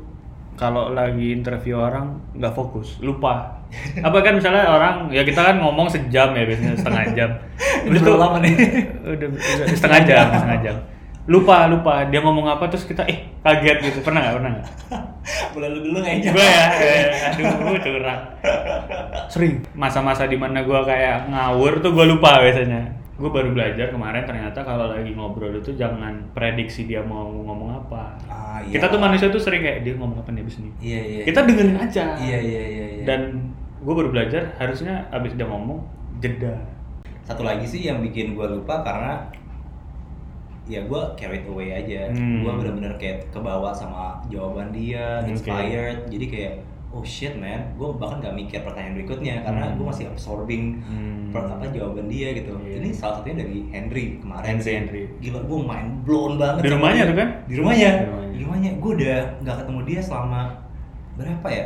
kalau 0.54 0.92
lagi 0.92 1.32
interview 1.32 1.74
orang 1.74 2.20
nggak 2.32 2.52
fokus, 2.52 3.00
lupa. 3.00 3.59
Apa 4.02 4.18
kan 4.22 4.34
misalnya 4.36 4.66
orang 4.66 5.10
ya 5.14 5.22
kita 5.22 5.40
kan 5.40 5.56
ngomong 5.62 5.86
sejam 5.86 6.34
ya 6.34 6.42
biasanya 6.46 6.74
setengah 6.74 7.04
jam. 7.14 7.30
Udah 7.88 8.00
terlalu 8.00 8.20
lama 8.20 8.38
nih. 8.42 8.54
Udah, 9.14 9.28
udah 9.30 9.66
setengah 9.74 10.00
jam, 10.06 10.26
setengah 10.34 10.58
jam. 10.62 10.76
Lupa, 11.30 11.70
lupa. 11.70 12.02
Dia 12.10 12.20
ngomong 12.26 12.46
apa 12.50 12.66
terus 12.66 12.88
kita 12.88 13.06
eh 13.06 13.30
kaget 13.46 13.78
gitu. 13.86 13.98
Pernah 14.02 14.20
nggak? 14.24 14.34
Pernah 14.40 14.50
nggak? 14.56 14.66
boleh 15.54 15.68
lu 15.70 15.78
dulu 15.86 15.98
kayaknya 16.02 16.30
Gue 16.32 16.42
ya, 16.42 16.66
eh, 16.80 17.28
aduh 17.30 17.78
curang. 17.78 18.22
Sering. 19.30 19.54
Masa-masa 19.76 20.26
di 20.26 20.34
mana 20.34 20.66
gue 20.66 20.80
kayak 20.82 21.30
ngawur 21.30 21.78
tuh 21.78 21.94
gue 21.94 22.04
lupa 22.08 22.42
biasanya. 22.42 22.98
Gue 23.20 23.28
baru 23.28 23.52
belajar 23.52 23.86
kemarin 23.86 24.24
ternyata 24.24 24.58
kalau 24.60 24.88
lagi 24.88 25.12
ngobrol 25.12 25.52
itu 25.54 25.70
jangan 25.72 26.32
prediksi 26.32 26.84
dia 26.84 27.04
mau 27.04 27.28
ngomong 27.28 27.70
apa. 27.78 28.16
ah, 28.26 28.58
iya. 28.60 28.74
Kita 28.74 28.88
tuh 28.88 28.96
manusia 28.98 29.28
tuh 29.28 29.38
sering 29.38 29.60
kayak 29.60 29.84
dia 29.84 29.92
ngomong 29.94 30.18
apa 30.18 30.30
nih 30.30 30.40
abis 30.40 30.56
ini. 30.58 30.70
iya 30.80 31.00
iya 31.02 31.22
Kita 31.22 31.44
dengerin 31.44 31.76
aja. 31.76 32.16
iya 32.18 32.38
iya 32.40 32.62
iya, 32.66 32.84
iya. 32.90 33.04
Dan 33.04 33.20
gue 33.78 33.94
baru 33.94 34.08
belajar 34.08 34.56
harusnya 34.56 35.04
abis 35.10 35.32
dia 35.34 35.44
ngomong 35.44 35.84
jeda. 36.18 36.56
satu 37.20 37.40
lagi 37.40 37.62
sih 37.62 37.84
yang 37.84 38.00
bikin 38.00 38.32
gue 38.32 38.46
lupa 38.50 38.82
karena 38.82 39.30
ya 40.64 40.82
gue 40.82 41.02
carried 41.14 41.46
away 41.46 41.70
aja 41.72 42.10
Hmm. 42.10 42.42
gue 42.42 42.52
bener-bener 42.52 42.94
kayak 42.96 43.30
kebawa 43.30 43.70
sama 43.70 44.18
jawaban 44.26 44.70
dia 44.70 45.22
inspired 45.24 46.06
jadi 46.06 46.26
kayak 46.26 46.54
oh 46.90 47.02
shit 47.02 47.34
man 47.34 47.70
gue 47.72 47.88
bahkan 47.94 48.18
gak 48.20 48.34
mikir 48.34 48.60
pertanyaan 48.60 48.94
berikutnya 48.94 49.34
karena 49.40 49.64
Hmm. 49.64 49.76
gue 49.76 49.86
masih 49.86 50.04
absorbing 50.06 50.82
Hmm. 50.82 51.30
per- 51.30 51.46
apa 51.48 51.66
jawaban 51.68 52.06
dia 52.06 52.32
gitu 52.32 52.58
Iya. 52.58 52.76
ini 52.78 52.90
salah 52.90 53.14
satunya 53.16 53.36
dari 53.40 53.62
Henry 53.68 54.18
kemarin 54.18 54.46
Henry. 54.52 54.72
Henry. 54.74 55.02
gila 55.20 55.40
gue 55.40 55.58
mind 55.60 55.90
blown 56.02 56.32
banget 56.36 56.62
Di 56.62 56.70
rumahnya 56.70 57.02
tuh 57.04 57.16
kan? 57.16 57.28
di 57.44 57.54
rumahnya 57.54 57.90
Di 57.92 58.04
rumahnya. 58.04 58.38
rumahnya 58.40 58.70
gue 58.76 58.92
udah 58.96 59.18
nggak 59.38 59.56
ketemu 59.56 59.80
dia 59.84 60.00
selama 60.00 60.40
berapa 61.12 61.48
ya 61.48 61.64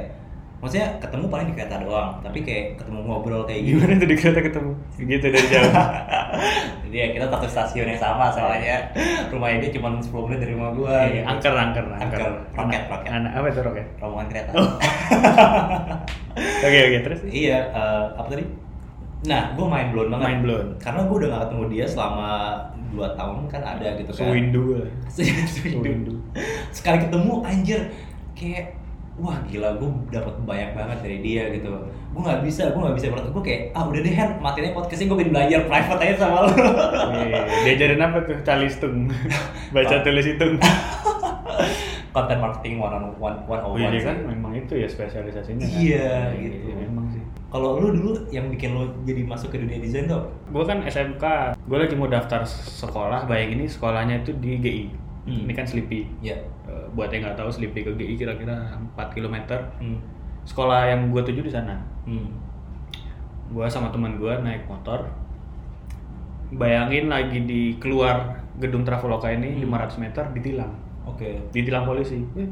maksudnya 0.65 0.97
ketemu 0.97 1.25
paling 1.29 1.47
di 1.47 1.55
kereta 1.55 1.77
doang 1.79 2.17
tapi 2.19 2.41
kayak 2.41 2.65
ketemu 2.77 2.99
ngobrol 3.03 3.45
kayak 3.45 3.61
gitu 3.63 3.77
Gimana 3.77 3.95
tuh 3.95 4.09
di 4.09 4.17
kereta 4.17 4.41
ketemu? 4.41 4.73
Gitu 4.97 5.27
dari 5.27 5.47
jauh. 5.47 5.73
jadi 6.85 6.97
ya 6.97 7.09
kita 7.13 7.27
satu 7.29 7.47
stasiun 7.47 7.87
yang 7.87 8.01
sama 8.01 8.27
soalnya 8.29 8.77
rumahnya 9.29 9.61
dia 9.61 9.73
cuma 9.73 9.93
10 9.93 10.09
menit 10.25 10.39
dari 10.41 10.53
rumah 10.53 10.73
gue 10.73 10.97
Iya, 11.11 11.23
angker, 11.27 11.53
angker, 11.53 11.85
Angker. 11.93 12.21
Roket, 12.51 12.83
roket. 12.89 13.11
Anak 13.11 13.33
apa 13.35 13.47
itu 13.47 13.61
roket? 13.61 13.87
rombongan 13.99 14.27
kereta 14.27 14.51
Oke, 16.65 16.79
oke, 16.83 16.99
terus? 17.03 17.21
iya 17.27 17.59
eh, 17.69 18.05
apa 18.13 18.27
tadi 18.27 18.45
nah 19.25 19.53
gue 19.53 19.65
main 19.65 19.89
blown 19.89 20.09
banget 20.11 20.27
Mind 20.31 20.43
blown. 20.43 20.67
karena 20.77 21.01
gue 21.03 21.17
udah 21.17 21.29
gak 21.31 21.43
ketemu 21.47 21.65
dia 21.71 21.85
selama 21.87 22.31
2 22.93 23.19
tahun 23.19 23.37
kan 23.49 23.63
ada 23.65 23.89
gitu 23.97 24.11
kan 24.11 24.21
Sewindu. 24.21 24.65
Sewindu. 25.15 25.49
Sewindu. 25.81 26.15
sekali 26.71 26.99
ketemu 27.01 27.35
anjir 27.41 27.81
kayak 28.35 28.77
wah 29.15 29.39
gila 29.47 29.79
gue 29.79 29.91
dapat 30.11 30.35
banyak 30.43 30.71
banget 30.75 30.99
dari 31.07 31.19
dia 31.23 31.43
gitu 31.55 31.71
gue 32.15 32.23
nggak 32.23 32.43
bisa 32.43 32.71
gue 32.75 32.81
nggak 32.83 32.97
bisa 32.99 33.07
berarti 33.15 33.31
gue 33.31 33.45
kayak 33.47 33.61
ah 33.75 33.83
udah 33.87 34.01
deh 34.03 34.15
Hen 34.15 34.31
materinya 34.43 34.73
podcastnya 34.75 35.07
gue 35.07 35.19
pengen 35.23 35.33
belajar 35.35 35.61
private 35.71 36.01
aja 36.03 36.15
sama 36.19 36.37
lo 36.43 36.51
Iya, 37.15 37.41
Diajarin 37.63 38.03
apa 38.03 38.19
tuh? 38.27 38.37
Calistung. 38.43 38.97
Baca 39.75 39.97
tulis 40.03 40.27
hitung. 40.27 40.59
content 42.15 42.39
marketing 42.39 42.79
one 42.79 42.95
on 42.95 43.05
one 43.19 43.39
one 43.51 43.59
on 43.59 43.75
Oh 43.75 43.79
iya 43.79 43.91
one 43.91 43.99
kan 44.07 44.17
memang 44.23 44.53
itu 44.55 44.75
ya 44.79 44.87
spesialisasinya 44.87 45.67
kan? 45.67 45.79
Iya, 45.83 46.11
gitu. 46.39 46.71
memang 46.79 47.11
sih. 47.11 47.23
kalau 47.51 47.79
lu 47.83 47.91
dulu 47.91 48.11
yang 48.31 48.47
bikin 48.51 48.75
lo 48.75 48.87
jadi 49.03 49.27
masuk 49.27 49.51
ke 49.51 49.59
dunia 49.59 49.83
desain 49.83 50.07
tuh? 50.07 50.23
Gue 50.51 50.63
kan 50.63 50.83
SMK, 50.87 51.23
gue 51.59 51.79
lagi 51.79 51.95
mau 51.99 52.07
daftar 52.11 52.47
sekolah, 52.47 53.27
bayangin 53.27 53.63
ini 53.63 53.67
sekolahnya 53.67 54.23
itu 54.23 54.31
di 54.39 54.59
GI. 54.63 54.85
Hmm. 55.27 55.47
Ini 55.47 55.53
kan 55.55 55.67
Sleepy. 55.67 56.07
ya 56.23 56.35
Eh, 56.35 56.43
buat 56.95 57.11
yang 57.11 57.27
nggak 57.27 57.39
tahu 57.39 57.51
Sleepy 57.51 57.83
ke 57.83 57.91
GI 57.95 58.15
kira-kira 58.17 58.55
4 58.95 59.15
km. 59.15 59.37
hmm. 59.83 59.99
Sekolah 60.47 60.87
yang 60.89 61.11
gue 61.11 61.23
tuju 61.25 61.43
di 61.43 61.53
sana. 61.53 61.75
Hmm. 62.07 62.31
Gue 63.51 63.67
sama 63.67 63.91
teman 63.91 64.17
gue 64.17 64.33
naik 64.41 64.65
motor. 64.71 65.05
Bayangin 66.55 67.11
lagi 67.11 67.43
di 67.43 67.75
keluar 67.83 68.39
gedung 68.63 68.87
Traveloka 68.87 69.27
ini 69.27 69.59
Hmm. 69.59 69.75
500 69.75 69.99
meter 69.99 70.25
ditilang. 70.31 70.73
oke 71.05 71.51
Ditilang 71.51 71.85
polisi. 71.85 72.23
Eh, 72.39 72.49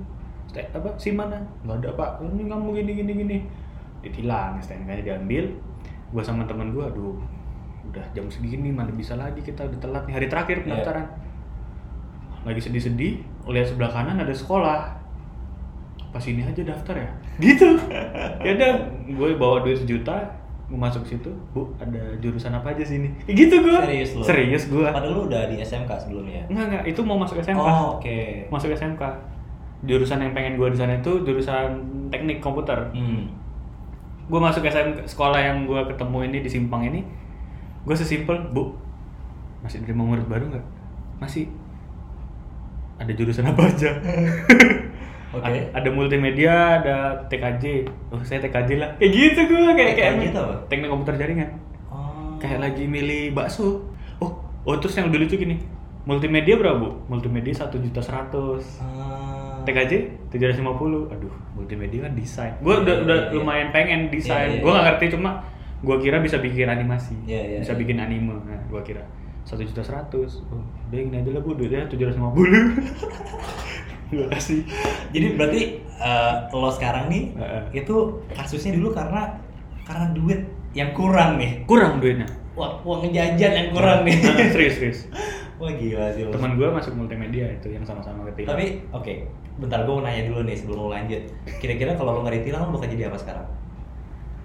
apa 0.74 0.90
SIM 0.98 1.16
mana? 1.16 1.38
Nggak 1.64 1.76
ada 1.80 1.88
pak. 1.96 2.10
Ini 2.20 2.42
kamu 2.50 2.66
gini 2.76 2.92
gini 2.98 3.12
gini. 3.24 3.38
Ditilang, 4.02 4.58
STNK-nya 4.58 5.14
diambil. 5.14 5.46
Gue 6.12 6.20
sama 6.20 6.44
teman 6.44 6.74
gue, 6.74 6.82
aduh, 6.82 7.16
udah 7.88 8.04
jam 8.12 8.26
segini 8.28 8.68
mana 8.68 8.92
bisa 8.92 9.16
lagi 9.16 9.40
kita 9.40 9.64
udah 9.64 9.78
telat 9.80 10.02
nih 10.10 10.14
hari 10.18 10.26
terakhir 10.28 10.60
pendaftaran. 10.66 11.06
Lagi 12.42 12.60
sedih-sedih, 12.60 13.22
lihat 13.48 13.66
sebelah 13.66 13.90
kanan 13.90 14.18
ada 14.18 14.30
sekolah. 14.30 14.92
Pas 16.12 16.24
ini 16.28 16.44
aja 16.44 16.62
daftar 16.62 16.94
ya. 16.94 17.10
Gitu. 17.42 17.64
ya 18.44 18.50
udah, 18.54 18.72
gue 19.08 19.28
bawa 19.40 19.64
duit 19.64 19.80
sejuta, 19.80 20.12
gue 20.68 20.76
masuk 20.76 21.00
situ, 21.08 21.32
bu 21.56 21.64
ada 21.80 21.98
jurusan 22.20 22.52
apa 22.52 22.76
aja 22.76 22.84
sini? 22.84 23.08
gitu 23.40 23.64
gue. 23.64 23.72
Serius 23.88 24.10
lu? 24.14 24.22
Serius 24.22 24.64
gue. 24.68 24.84
padahal 24.84 25.16
lu 25.16 25.20
udah 25.32 25.48
di 25.48 25.56
SMK 25.58 25.88
sebelumnya 25.96 26.44
Enggak 26.52 26.64
enggak, 26.68 26.84
itu 26.92 27.00
mau 27.00 27.16
masuk 27.16 27.40
SMK. 27.40 27.56
oh 27.56 27.96
oke 27.96 28.18
Masuk 28.52 28.68
SMK. 28.76 29.00
Jurusan 29.82 30.20
yang 30.20 30.36
pengen 30.36 30.60
gue 30.60 30.68
di 30.70 30.76
sana 30.76 31.00
itu 31.00 31.24
jurusan 31.24 31.80
teknik 32.12 32.38
komputer. 32.38 32.76
hmm. 32.92 33.24
Gue 34.28 34.38
masuk 34.38 34.62
SMK 34.62 35.08
sekolah 35.08 35.40
yang 35.40 35.64
gue 35.64 35.80
ketemu 35.88 36.18
ini 36.28 36.38
di 36.44 36.50
Simpang 36.52 36.84
ini, 36.84 37.00
gue 37.82 37.96
sesimpel, 37.96 38.38
bu, 38.52 38.76
masih 39.64 39.80
terima 39.82 40.04
murid 40.04 40.28
baru 40.28 40.52
nggak? 40.52 40.66
Masih. 41.18 41.48
Ada 43.02 43.12
jurusan 43.18 43.50
apa 43.50 43.62
aja? 43.66 43.90
Oke. 45.34 45.48
ada, 45.48 45.58
ada 45.74 45.88
multimedia, 45.90 46.78
ada 46.78 46.96
TKJ. 47.26 47.88
Oh, 48.12 48.20
saya 48.22 48.38
TKJ 48.44 48.70
lah. 48.78 48.90
Kayak 49.00 49.12
gitu 49.16 49.40
gue 49.48 49.60
kayak 49.74 49.92
kayak 49.96 50.12
TKJ 50.20 50.24
itu 50.28 50.38
apa? 50.38 50.54
teknik 50.68 50.88
komputer 50.92 51.14
jaringan. 51.18 51.50
oh. 51.88 52.36
Kayak 52.38 52.68
lagi 52.68 52.84
milih 52.84 53.32
bakso. 53.32 53.90
Oh, 54.20 54.44
oh 54.62 54.76
terus 54.76 54.94
yang 54.94 55.08
lebih 55.08 55.26
lucu 55.26 55.40
gini. 55.40 55.56
Multimedia 56.04 56.54
berapa, 56.60 56.76
Bu? 56.76 56.88
Multimedia 57.08 57.54
satu 57.56 57.80
juta 57.80 58.04
seratus. 58.04 58.78
Ah. 58.84 59.64
TKJ 59.64 59.92
750. 60.30 61.10
Aduh, 61.16 61.32
multimedia 61.56 62.06
kan 62.06 62.12
desain. 62.12 62.54
Gue 62.60 62.76
Iya, 62.76 62.82
udah 62.84 62.94
iya, 62.94 63.02
udah 63.02 63.18
iya. 63.18 63.32
lumayan 63.32 63.68
pengen 63.72 64.00
desain. 64.12 64.36
Iya, 64.36 64.54
iya, 64.58 64.62
gue 64.62 64.70
nggak 64.70 64.84
iya. 64.84 64.90
ngerti 64.92 65.06
cuma 65.16 65.30
gue 65.82 65.96
kira 65.98 66.16
bisa 66.20 66.36
bikin 66.38 66.68
animasi. 66.68 67.14
Iya, 67.24 67.42
iya, 67.56 67.58
bisa 67.64 67.72
iya. 67.74 67.80
bikin 67.80 67.96
anime. 67.98 68.36
Nah, 68.42 68.60
gue 68.68 68.80
kira 68.84 69.02
satu 69.42 69.62
juta 69.66 69.82
seratus. 69.82 70.40
Oh, 70.48 70.62
udah 70.62 70.98
gini 70.98 71.16
aja 71.18 71.30
lah 71.34 71.42
bu, 71.42 71.58
duitnya 71.58 71.86
tujuh 71.90 72.04
ratus 72.08 72.18
lima 72.18 72.30
puluh. 72.30 72.64
Gue 74.12 74.28
kasih. 74.28 74.60
Jadi 75.10 75.26
berarti 75.40 75.62
eh, 75.80 76.34
lo 76.52 76.68
sekarang 76.68 77.08
nih 77.08 77.32
Heeh. 77.32 77.62
itu 77.84 77.96
kasusnya 78.36 78.76
dulu 78.76 78.92
karena 78.92 79.40
karena 79.88 80.06
duit 80.12 80.40
yang 80.76 80.92
kurang 80.92 81.40
nih. 81.40 81.64
Kurang 81.64 81.98
duitnya. 81.98 82.28
Wah, 82.52 82.76
uang 82.84 83.08
jajan 83.08 83.52
yang 83.56 83.68
kurang 83.72 84.04
nih. 84.04 84.20
Nah, 84.20 84.52
serius 84.52 84.74
serius. 84.76 85.00
Wah 85.60 85.72
gila 85.72 86.12
sih 86.12 86.28
lo. 86.28 86.34
Teman 86.34 86.60
gue 86.60 86.68
masuk 86.68 86.92
multimedia 86.98 87.48
itu 87.48 87.72
yang 87.72 87.86
sama-sama 87.86 88.28
ketilang. 88.28 88.52
Tapi 88.52 88.82
oke, 88.92 89.14
bentar 89.62 89.86
gue 89.88 89.94
mau 89.94 90.04
nanya 90.04 90.28
dulu 90.28 90.44
nih 90.44 90.56
sebelum 90.60 90.76
lo 90.76 90.88
lanjut. 90.92 91.22
Kira-kira 91.62 91.96
kalau 91.96 92.18
lo 92.18 92.20
nggak 92.26 92.42
ditilang 92.42 92.68
lo 92.68 92.76
bakal 92.76 92.92
jadi 92.92 93.08
apa 93.08 93.18
sekarang? 93.20 93.46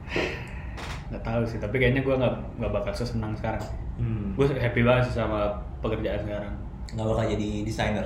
nggak 1.12 1.24
tahu 1.26 1.42
sih. 1.44 1.60
Tapi 1.60 1.76
kayaknya 1.76 2.02
gue 2.08 2.16
nggak 2.16 2.34
nggak 2.64 2.72
bakal 2.72 2.94
sesenang 2.96 3.36
sekarang. 3.36 3.64
Hmm. 3.98 4.38
Gue 4.38 4.46
happy 4.50 4.82
banget 4.86 5.10
sih 5.10 5.18
sama 5.18 5.52
pekerjaan 5.82 6.22
sekarang. 6.22 6.54
Nggak 6.94 7.08
bakal 7.10 7.26
jadi 7.34 7.50
desainer. 7.66 8.06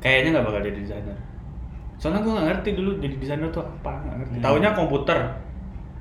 Kayaknya 0.00 0.28
nggak 0.38 0.46
bakal 0.46 0.60
jadi 0.64 0.78
desainer. 0.80 1.16
Soalnya 2.00 2.20
gue 2.24 2.32
nggak 2.32 2.48
ngerti 2.48 2.70
dulu 2.76 2.90
jadi 3.00 3.16
desainer 3.20 3.48
tuh 3.52 3.64
apa, 3.64 3.92
nggak 4.04 4.16
ngerti. 4.24 4.34
Hmm. 4.36 4.44
Taunya 4.44 4.70
komputer. 4.72 5.18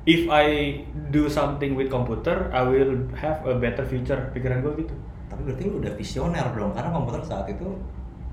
If 0.07 0.25
I 0.31 0.79
do 1.11 1.27
something 1.27 1.75
with 1.75 1.91
computer, 1.91 2.49
I 2.49 2.63
will 2.63 3.05
have 3.19 3.43
a 3.43 3.53
better 3.59 3.83
future. 3.83 4.31
Pikiran 4.31 4.63
gue 4.63 4.87
gitu. 4.87 4.95
Tapi 5.29 5.45
berarti 5.45 5.63
lo 5.69 5.77
udah 5.83 5.93
visioner 5.93 6.47
dong, 6.55 6.71
karena 6.73 6.89
komputer 6.89 7.21
saat 7.21 7.45
itu 7.51 7.67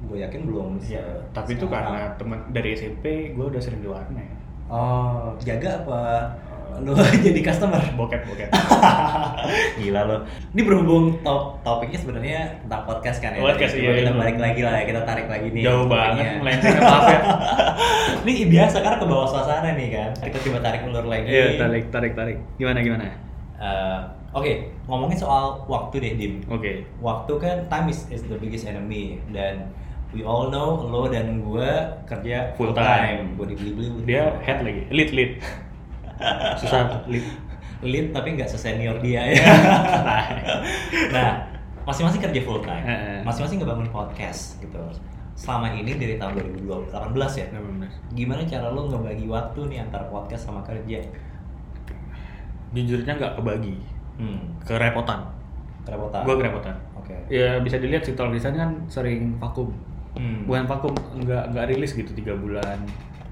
gue 0.07 0.19
yakin 0.23 0.47
belum. 0.47 0.79
Iya. 0.81 1.05
Tapi 1.35 1.59
itu 1.59 1.67
karena 1.67 2.15
teman 2.17 2.39
dari 2.55 2.73
SMP 2.73 3.35
gue 3.35 3.47
udah 3.51 3.61
sering 3.61 3.83
di 3.83 3.91
warnet. 3.91 4.31
Oh, 4.67 5.31
jaga 5.43 5.83
apa? 5.85 6.03
Lo 6.83 6.93
jadi 7.27 7.41
customer? 7.41 7.81
Bokep 7.97 8.27
bokep. 8.29 8.49
Gila 9.81 10.01
lo. 10.05 10.17
Ini 10.53 10.61
berhubung 10.67 11.21
top 11.25 11.61
topiknya 11.65 11.99
sebenarnya 12.01 12.39
tentang 12.65 12.83
podcast 12.85 13.19
kan 13.23 13.33
ya. 13.33 13.41
Podcast, 13.41 13.73
Coba 13.77 13.83
iya, 13.83 13.93
Kita 14.03 14.13
iya. 14.13 14.21
balik 14.21 14.39
lagi 14.43 14.61
lah 14.61 14.73
ya, 14.77 14.85
kita 14.85 15.01
tarik 15.09 15.27
lagi 15.31 15.49
nih. 15.55 15.63
Jauh 15.65 15.87
banget 15.89 16.27
melenceng 16.43 16.77
maaf 16.83 17.05
ya. 17.09 17.21
Ini 18.27 18.33
biasa 18.51 18.77
karena 18.83 18.99
ke 19.01 19.07
bawah 19.07 19.29
suasana 19.31 19.71
nih 19.73 19.89
kan. 19.95 20.11
Kita 20.21 20.39
coba 20.45 20.59
tarik 20.61 20.81
ulur 20.85 21.07
lagi. 21.09 21.29
Iya 21.31 21.47
tarik 21.57 21.85
tarik 21.89 22.13
tarik. 22.13 22.39
Gimana 22.61 22.79
gimana? 22.85 23.07
Eh, 23.57 24.01
Oke, 24.37 24.69
ngomongin 24.85 25.17
soal 25.17 25.65
waktu 25.65 25.97
deh, 25.97 26.13
Dim. 26.13 26.45
Oke. 26.53 26.85
Waktu 27.01 27.33
kan 27.41 27.57
time 27.73 27.89
is, 27.89 28.05
is 28.13 28.21
the 28.29 28.37
biggest 28.37 28.69
enemy 28.69 29.17
dan 29.33 29.73
we 30.13 30.21
all 30.21 30.53
know 30.53 30.77
lo 30.77 31.09
dan 31.09 31.41
gue 31.41 31.73
kerja 32.05 32.53
Full 32.61 32.77
time. 32.77 33.33
Gue 33.41 33.57
dibeli-beli. 33.57 34.05
Dia 34.05 34.37
head 34.45 34.61
lagi, 34.61 34.85
lead 34.93 35.11
lead. 35.17 35.33
Susah 36.57 37.05
lead. 37.07 37.27
lead 37.85 38.07
tapi 38.11 38.35
nggak 38.35 38.49
sesenior 38.49 38.97
dia 39.05 39.37
ya. 39.37 39.45
nah, 41.15 41.45
masing-masing 41.85 42.25
kerja 42.25 42.41
full 42.43 42.65
time. 42.65 42.85
Masing-masing 43.23 43.61
ngebangun 43.61 43.89
podcast 43.93 44.57
gitu. 44.59 44.81
Selama 45.37 45.69
ini 45.69 46.01
dari 46.01 46.17
tahun 46.17 46.41
2018 46.65 46.89
ya. 47.37 47.47
18. 47.53 48.17
Gimana 48.17 48.41
cara 48.49 48.73
lo 48.73 48.89
ngebagi 48.89 49.29
waktu 49.29 49.61
nih 49.69 49.79
antara 49.85 50.09
podcast 50.09 50.49
sama 50.49 50.65
kerja? 50.65 51.05
Jujurnya 52.73 53.17
nggak 53.17 53.33
kebagi, 53.41 53.77
Hmm, 54.17 54.41
kerepotan. 54.65 55.33
kerepotan. 55.87 56.25
Gue 56.25 56.35
kerepotan. 56.41 56.75
Oke. 56.99 57.15
Ya 57.31 57.61
bisa 57.63 57.79
dilihat 57.79 58.03
sih 58.03 58.17
kalau 58.17 58.33
kan 58.35 58.85
sering 58.89 59.37
vakum. 59.39 59.71
Hmm. 60.17 60.49
Bukan 60.49 60.65
vakum, 60.65 60.93
nggak 61.21 61.53
nggak 61.53 61.67
rilis 61.71 61.93
gitu 61.93 62.11
tiga 62.17 62.33
bulan. 62.35 62.81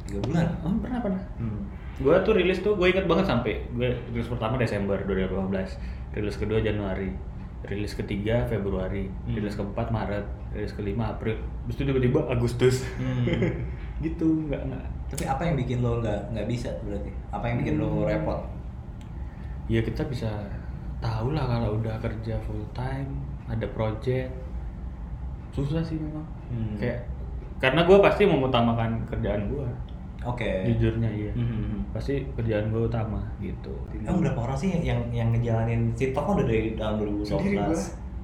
Tiga 0.04 0.20
bulan. 0.22 0.46
Oh, 0.60 0.72
pernah 0.78 1.00
pernah. 1.00 1.22
Hmm. 1.36 1.60
Gue 1.94 2.14
tuh 2.20 2.34
rilis 2.34 2.58
tuh 2.58 2.74
gue 2.74 2.90
inget 2.90 3.06
banget 3.06 3.24
sampai 3.24 3.64
gue 3.70 3.88
rilis 4.10 4.26
pertama 4.26 4.58
Desember 4.58 4.98
2018, 5.00 5.78
rilis 6.12 6.36
kedua 6.36 6.58
Januari, 6.58 7.14
rilis 7.64 7.94
ketiga 7.94 8.42
Februari, 8.44 9.06
Hmm. 9.06 9.34
rilis 9.34 9.54
keempat 9.54 9.88
Maret, 9.88 10.26
rilis 10.50 10.74
kelima 10.74 11.10
April, 11.10 11.38
terus 11.64 11.76
itu 11.76 11.84
tiba-tiba 11.86 12.26
Agustus. 12.26 12.82
Hmm. 12.98 13.24
gitu 14.04 14.26
nggak 14.44 14.62
nggak. 14.66 14.84
Tapi 15.06 15.24
apa 15.24 15.42
yang 15.44 15.54
bikin 15.54 15.78
lo 15.80 16.02
nggak 16.02 16.34
nggak 16.34 16.46
bisa 16.50 16.68
berarti? 16.82 17.10
Apa 17.30 17.44
yang 17.46 17.56
bikin 17.62 17.74
lo 17.78 17.86
Hmm. 17.86 18.04
repot? 18.04 18.40
Ya 19.64 19.80
kita 19.80 20.02
bisa 20.04 20.28
tahu 20.98 21.32
lah 21.32 21.46
kalau 21.46 21.78
udah 21.78 21.96
kerja 21.96 22.36
full 22.42 22.60
time, 22.74 23.06
ada 23.46 23.64
project, 23.70 24.28
susah 25.54 25.80
sih 25.80 25.96
memang. 25.96 26.26
Hmm. 26.50 26.74
Kayak 26.76 27.06
karena 27.62 27.86
gue 27.86 27.96
pasti 28.02 28.26
mengutamakan 28.26 29.06
kerjaan 29.06 29.46
gue. 29.46 29.68
Oke. 30.24 30.50
jujurnya 30.66 31.06
iya 31.06 31.32
Mhm. 31.32 31.90
pasti 31.90 32.24
kerjaan 32.30 32.68
gue 32.68 32.82
utama 32.82 33.20
gitu 33.38 33.72
Emang 33.94 34.20
berapa 34.20 34.40
orang 34.42 34.56
sih 34.56 34.72
yang 34.76 35.00
yang 35.08 35.28
ngejalanin 35.30 35.92
TikTok 35.92 36.22
kan 36.22 36.32
udah 36.34 36.46
dari 36.46 36.72
tahun 36.72 36.94
2012? 36.98 37.28
Sendiri 37.28 37.56
gua. 37.56 37.76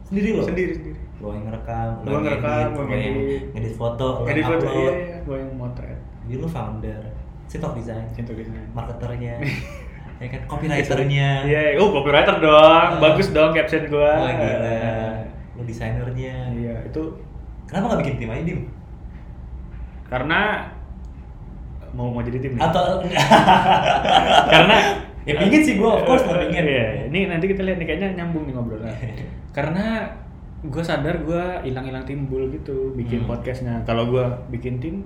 Sendiri 0.02 0.28
lo? 0.32 0.42
sendiri 0.42 0.72
sendiri 0.72 0.98
Lo 1.18 1.28
yang 1.30 1.44
ngerekam, 1.44 1.88
lo 1.94 2.02
Gua 2.02 2.10
yang 2.10 2.24
ngerekam, 2.24 2.48
ngedit, 2.48 2.72
gua 2.72 2.80
lo 2.80 2.90
yang 2.90 3.14
ngedit. 3.14 3.42
ngedit 3.52 3.74
foto, 3.74 4.06
lo 4.10 4.24
Edit 4.24 4.36
yang 4.38 4.50
foto 4.50 4.64
upload. 4.64 4.80
iya, 4.80 4.92
iya. 4.98 5.16
gue 5.20 5.36
yang 5.36 5.52
motret 5.54 5.98
Jadi 6.22 6.36
lo 6.36 6.48
founder, 6.48 7.00
TikTok 7.46 7.72
design, 7.74 8.04
cinta 8.10 8.30
desain 8.32 8.64
marketernya, 8.70 9.34
ya 10.20 10.26
kan 10.28 10.40
copywriternya. 10.46 11.28
iya 11.44 11.60
iya. 11.66 11.76
oh 11.76 11.90
copywriter 11.90 12.36
dong 12.38 12.90
bagus 12.98 13.28
dong 13.30 13.50
caption 13.50 13.84
gue 13.84 13.98
Wah 13.98 14.32
gila. 14.32 14.76
Lo 15.54 15.62
desainernya. 15.62 16.36
iya 16.50 16.74
itu 16.82 17.02
Kenapa 17.64 17.84
nggak 17.88 18.00
bikin 18.02 18.14
tim 18.18 18.30
aja 18.30 18.42
dim? 18.44 18.60
karena 20.06 20.40
mau 21.92 22.08
mau 22.08 22.20
jadi 22.20 22.38
tim 22.38 22.54
nih. 22.54 22.62
Atau 22.62 23.02
karena 24.52 24.76
ya 25.22 25.34
pingin 25.36 25.60
sih 25.60 25.74
gue, 25.76 25.86
of 25.86 26.02
course 26.02 26.24
mau 26.24 26.36
pingin. 26.36 26.62
Iya, 26.62 26.86
ini 27.06 27.26
nanti 27.26 27.46
kita 27.46 27.60
lihat 27.60 27.76
nih 27.76 27.86
kayaknya 27.86 28.08
nyambung 28.16 28.44
nih 28.44 28.54
ngobrolnya. 28.54 28.94
Karena 29.50 30.06
gue 30.60 30.82
sadar 30.82 31.16
gue 31.18 31.44
hilang-hilang 31.62 32.04
timbul 32.04 32.48
gitu 32.50 32.92
bikin 32.94 33.24
Hmm. 33.24 33.30
podcastnya. 33.30 33.80
Kalau 33.82 34.06
gue 34.06 34.24
bikin 34.50 34.76
tim, 34.76 35.02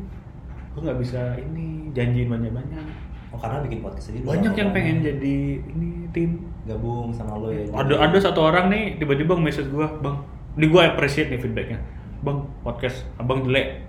gue 0.70 0.80
nggak 0.80 0.98
bisa 0.98 1.34
ini 1.36 1.90
janjiin 1.90 2.26
banyak-banyak. 2.26 2.86
Oh 3.30 3.38
karena 3.38 3.58
bikin 3.60 3.80
podcast 3.80 4.14
lu 4.14 4.22
Banyak 4.24 4.54
yang 4.54 4.70
pengen 4.70 4.96
jadi 5.00 5.36
ini 5.58 6.06
tim. 6.10 6.38
gabung 6.64 7.10
sama 7.10 7.36
lo 7.36 7.50
ya. 7.50 7.66
Ada 7.68 7.94
ada 8.00 8.18
satu 8.18 8.40
orang 8.42 8.66
nih 8.68 8.96
tiba-tiba 8.96 9.36
message 9.36 9.68
gue, 9.68 9.84
bang, 10.00 10.16
ini 10.54 10.66
gue 10.66 10.80
appreciate 10.80 11.28
nih 11.28 11.36
feedbacknya. 11.36 11.76
Bang, 12.20 12.48
podcast 12.62 13.04
abang 13.14 13.42
jelek. 13.42 13.84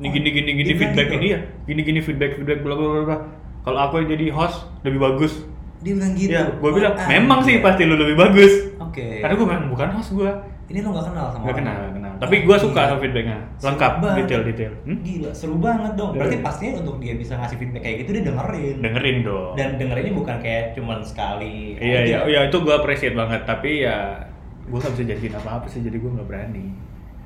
Ini 0.00 0.06
Oh, 0.06 0.10
gini 0.10 0.28
gini 0.32 0.50
gini 0.54 0.64
dia 0.66 0.76
feedback 0.78 1.06
gitu? 1.06 1.18
ini 1.18 1.26
ya, 1.28 1.38
gini 1.62 1.80
gini 1.82 2.00
feedback 2.00 2.30
feedback 2.34 2.60
bla 2.60 2.72
bla 2.72 3.04
bla. 3.04 3.16
Kalau 3.60 3.78
aku 3.78 4.00
yang 4.00 4.08
jadi 4.10 4.26
host 4.30 4.64
lebih 4.80 4.96
bagus. 4.98 5.44
Dia 5.78 5.92
bilang 5.92 6.12
gitu. 6.12 6.32
Ya, 6.32 6.44
gue 6.50 6.70
bilang 6.72 6.92
Ah, 6.94 7.04
memang 7.06 7.40
sih 7.40 7.56
iya. 7.56 7.62
pasti 7.62 7.84
lu 7.84 7.94
lebih 7.94 8.16
bagus. 8.16 8.52
Oke. 8.78 9.20
Karena 9.20 9.34
gue 9.34 9.46
memang 9.46 9.68
bukan 9.68 9.88
host 9.92 10.12
gue. 10.12 10.32
Ini 10.66 10.80
lo 10.80 10.94
gak 10.94 11.02
kenal 11.04 11.26
sama 11.28 11.44
Gak 11.44 11.56
kenal, 11.58 11.74
gak 11.74 11.92
kenal. 11.92 12.12
Tapi 12.16 12.34
gue 12.40 12.56
suka 12.56 12.78
Gila. 12.78 12.86
sama 12.86 13.00
feedbacknya. 13.02 13.38
Lengkap, 13.58 13.92
banget. 13.98 14.16
detail-detail. 14.22 14.72
Hmm? 14.80 14.98
Gila, 15.02 15.30
seru 15.34 15.56
banget 15.58 15.92
dong. 15.94 16.10
Berarti 16.14 16.36
Iya. 16.36 16.44
pastinya 16.46 16.72
untuk 16.78 16.96
dia 16.96 17.14
bisa 17.14 17.32
ngasih 17.34 17.56
feedback 17.58 17.82
kayak 17.82 17.96
gitu 17.98 18.10
dia 18.12 18.24
dengerin. 18.24 18.76
Dengerin 18.78 19.16
dong. 19.20 19.52
Dan 19.52 19.68
dengerinnya 19.76 20.14
bukan 20.14 20.36
kayak 20.38 20.64
cuman 20.72 20.98
sekali. 21.02 21.74
Iya, 21.76 22.00
iya, 22.06 22.18
iya 22.24 22.40
itu 22.46 22.56
gue 22.56 22.70
appreciate 22.70 23.12
banget. 23.12 23.42
Tapi 23.44 23.82
ya 23.82 24.20
gue 24.62 24.78
gak 24.78 24.92
bisa 24.94 25.04
janjiin 25.06 25.34
apa-apa 25.34 25.66
sih, 25.66 25.80
jadi 25.80 25.96
gue 25.96 26.10
gak 26.14 26.24
berani. 26.24 26.66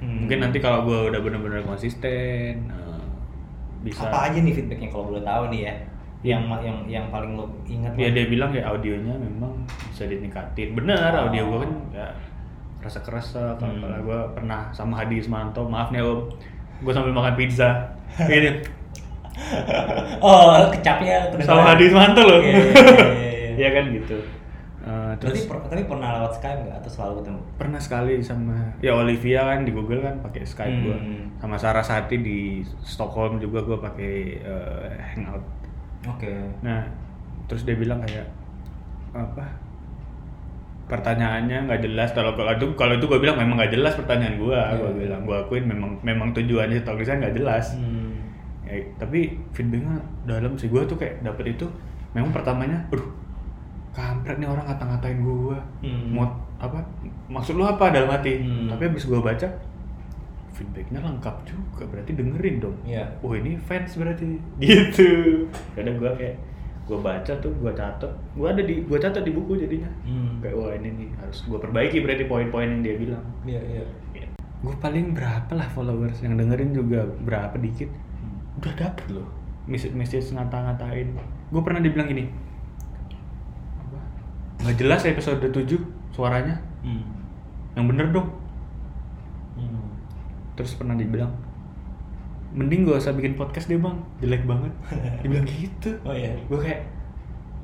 Hmm. 0.04 0.28
Mungkin 0.28 0.38
nanti 0.38 0.60
kalau 0.60 0.84
gue 0.84 1.08
udah 1.08 1.20
bener-bener 1.20 1.64
konsisten, 1.64 2.68
eh, 2.68 3.00
bisa. 3.80 4.04
Apa 4.04 4.28
aja 4.28 4.38
nih 4.38 4.52
feedbacknya 4.52 4.88
kalau 4.88 5.08
boleh 5.08 5.24
tahu 5.24 5.48
nih 5.48 5.60
ya? 5.64 5.74
Yang 6.24 6.42
yang 6.60 6.78
yang 6.88 7.06
paling 7.08 7.36
lo 7.36 7.44
ingat 7.64 7.92
Ya 7.96 8.08
dia 8.08 8.24
bilang 8.24 8.48
ya 8.48 8.64
audionya 8.64 9.12
memang 9.12 9.60
bisa 9.88 10.04
ditingkatin. 10.04 10.72
Bener, 10.72 10.96
Oh. 11.10 11.28
audio 11.28 11.42
gue 11.48 11.58
kan 11.64 11.72
ya 11.92 12.08
kerasa 12.80 13.00
kerasa. 13.00 13.42
Kalau 13.56 13.72
Hmm. 13.72 14.04
gue 14.04 14.20
pernah 14.32 14.68
sama 14.70 15.00
Hadi 15.00 15.20
Ismanto, 15.20 15.64
maaf 15.64 15.88
nih 15.88 16.00
om, 16.00 16.28
gue 16.80 16.92
sambil 16.92 17.12
makan 17.12 17.32
pizza. 17.34 17.92
Ini 18.28 18.60
Oh, 20.20 20.70
kecapnya 20.70 21.28
sama 21.42 21.74
Hadi 21.74 21.88
Ismanto 21.88 22.20
loh. 22.22 22.40
Iya 23.54 23.70
kan 23.70 23.86
gitu. 23.86 24.18
Eh, 24.84 24.90
Berarti 25.16 25.20
terus 25.24 25.48
per- 25.48 25.64
tapi 25.64 25.88
pernah 25.88 26.20
lewat 26.20 26.36
Skype 26.36 26.60
nggak 26.60 26.76
atau 26.84 26.90
selalu 26.92 27.12
ketemu? 27.24 27.40
pernah 27.56 27.80
sekali 27.80 28.14
sama 28.20 28.56
ya 28.78 28.92
Olivia 28.92 29.40
kan 29.48 29.64
di 29.64 29.72
Google 29.72 30.04
kan 30.04 30.20
pakai 30.20 30.44
Skype 30.44 30.76
gua. 30.84 30.96
Hmm. 31.00 31.24
Sama 31.40 31.56
Sarasati 31.56 32.16
di 32.20 32.38
Stockholm 32.84 33.40
juga 33.40 33.64
gua 33.64 33.80
pakai 33.80 34.12
eh, 34.38 34.92
Hangout. 35.16 35.40
Oke. 36.04 36.36
Nah, 36.60 36.84
terus 37.48 37.64
dia 37.64 37.72
bilang 37.74 38.04
kayak 38.04 38.28
apa? 39.10 39.44
Pertanyaannya 40.84 41.64
nggak 41.64 41.80
jelas 41.80 42.12
kalau 42.12 42.36
kalau 42.36 42.52
itu 42.52 42.66
kalau 42.76 42.92
itu 42.92 43.08
gue 43.08 43.16
bilang 43.16 43.40
memang 43.40 43.56
nggak 43.56 43.72
jelas 43.72 43.96
pertanyaan 43.96 44.36
gua. 44.36 44.68
Iya. 44.68 44.76
Gua 44.76 44.90
bilang 44.92 45.20
gua 45.24 45.36
akuin 45.40 45.64
memang 45.64 45.96
memang 46.04 46.36
tujuannya 46.36 46.84
design 46.84 47.24
nggak 47.24 47.36
jelas. 47.40 47.72
Hmm. 47.72 48.12
Ya, 48.68 48.84
tapi 49.00 49.32
feedbacknya 49.56 49.96
dalam 50.28 50.60
sih 50.60 50.68
gua 50.68 50.84
tuh 50.84 51.00
kayak 51.00 51.24
dapet 51.24 51.56
itu 51.56 51.64
memang 52.12 52.28
pertamanya 52.30 52.84
aduh 52.92 53.23
kampret 53.94 54.36
nih 54.42 54.50
orang 54.50 54.66
ngata-ngatain 54.66 55.18
gua. 55.22 55.58
Hmm. 55.80 56.10
mau 56.10 56.26
apa 56.58 56.82
maksud 57.30 57.54
lu 57.54 57.64
apa 57.64 57.94
dalam 57.94 58.10
hati? 58.10 58.42
Hmm. 58.42 58.66
tapi 58.74 58.90
habis 58.90 59.06
gua 59.06 59.22
baca 59.22 59.46
feedbacknya 60.54 61.02
lengkap 61.02 61.34
juga 61.46 61.82
berarti 61.90 62.14
dengerin 62.14 62.56
dong. 62.62 62.76
Iya. 62.86 63.06
oh 63.22 63.34
ini 63.34 63.58
fans 63.58 63.94
berarti. 63.94 64.38
Gitu. 64.62 65.10
Kadang 65.74 65.98
gua 65.98 66.14
kayak 66.14 66.38
gua 66.86 66.98
baca 67.02 67.32
tuh 67.38 67.50
gua 67.58 67.74
catat. 67.74 68.10
Gua 68.38 68.54
ada 68.54 68.62
di 68.62 68.82
gua 68.86 68.98
catat 68.98 69.22
di 69.22 69.32
buku 69.34 69.58
jadinya. 69.58 69.90
Hmm. 70.06 70.42
kayak 70.42 70.54
wah 70.58 70.70
ini 70.74 70.90
nih 70.94 71.08
harus 71.18 71.42
gua 71.46 71.58
perbaiki 71.62 72.02
berarti 72.02 72.26
poin-poin 72.26 72.70
yang 72.70 72.82
dia 72.82 72.94
bilang. 72.98 73.24
Iya, 73.46 73.62
iya. 73.62 73.84
gue 74.64 74.72
paling 74.80 75.12
berapa 75.12 75.52
lah 75.60 75.68
followers 75.76 76.24
yang 76.24 76.40
dengerin 76.40 76.72
juga 76.72 77.04
berapa 77.20 77.52
dikit? 77.60 77.92
Udah 78.56 78.72
dapet 78.72 79.04
loh. 79.12 79.28
Message 79.68 79.92
message 79.92 80.32
ngata-ngatain. 80.32 81.12
Gue 81.52 81.60
pernah 81.60 81.84
dibilang 81.84 82.08
gini 82.08 82.24
nggak 84.58 84.76
jelas 84.76 85.02
episode 85.04 85.40
7 85.42 85.78
suaranya 86.10 86.56
Hmm. 86.80 87.00
yang 87.72 87.86
bener 87.86 88.10
dong 88.10 88.28
Hmm. 89.54 89.88
terus 90.54 90.74
pernah 90.74 90.94
dibilang 90.94 91.30
mending 92.50 92.84
gak 92.84 93.00
usah 93.00 93.12
bikin 93.12 93.34
podcast 93.34 93.66
deh 93.66 93.76
bang 93.76 93.98
jelek 94.20 94.42
banget 94.44 94.70
dibilang 95.22 95.42
gitu 95.44 95.90
Oh 96.02 96.12
iya. 96.12 96.30
gue 96.40 96.54
kayak 96.56 96.86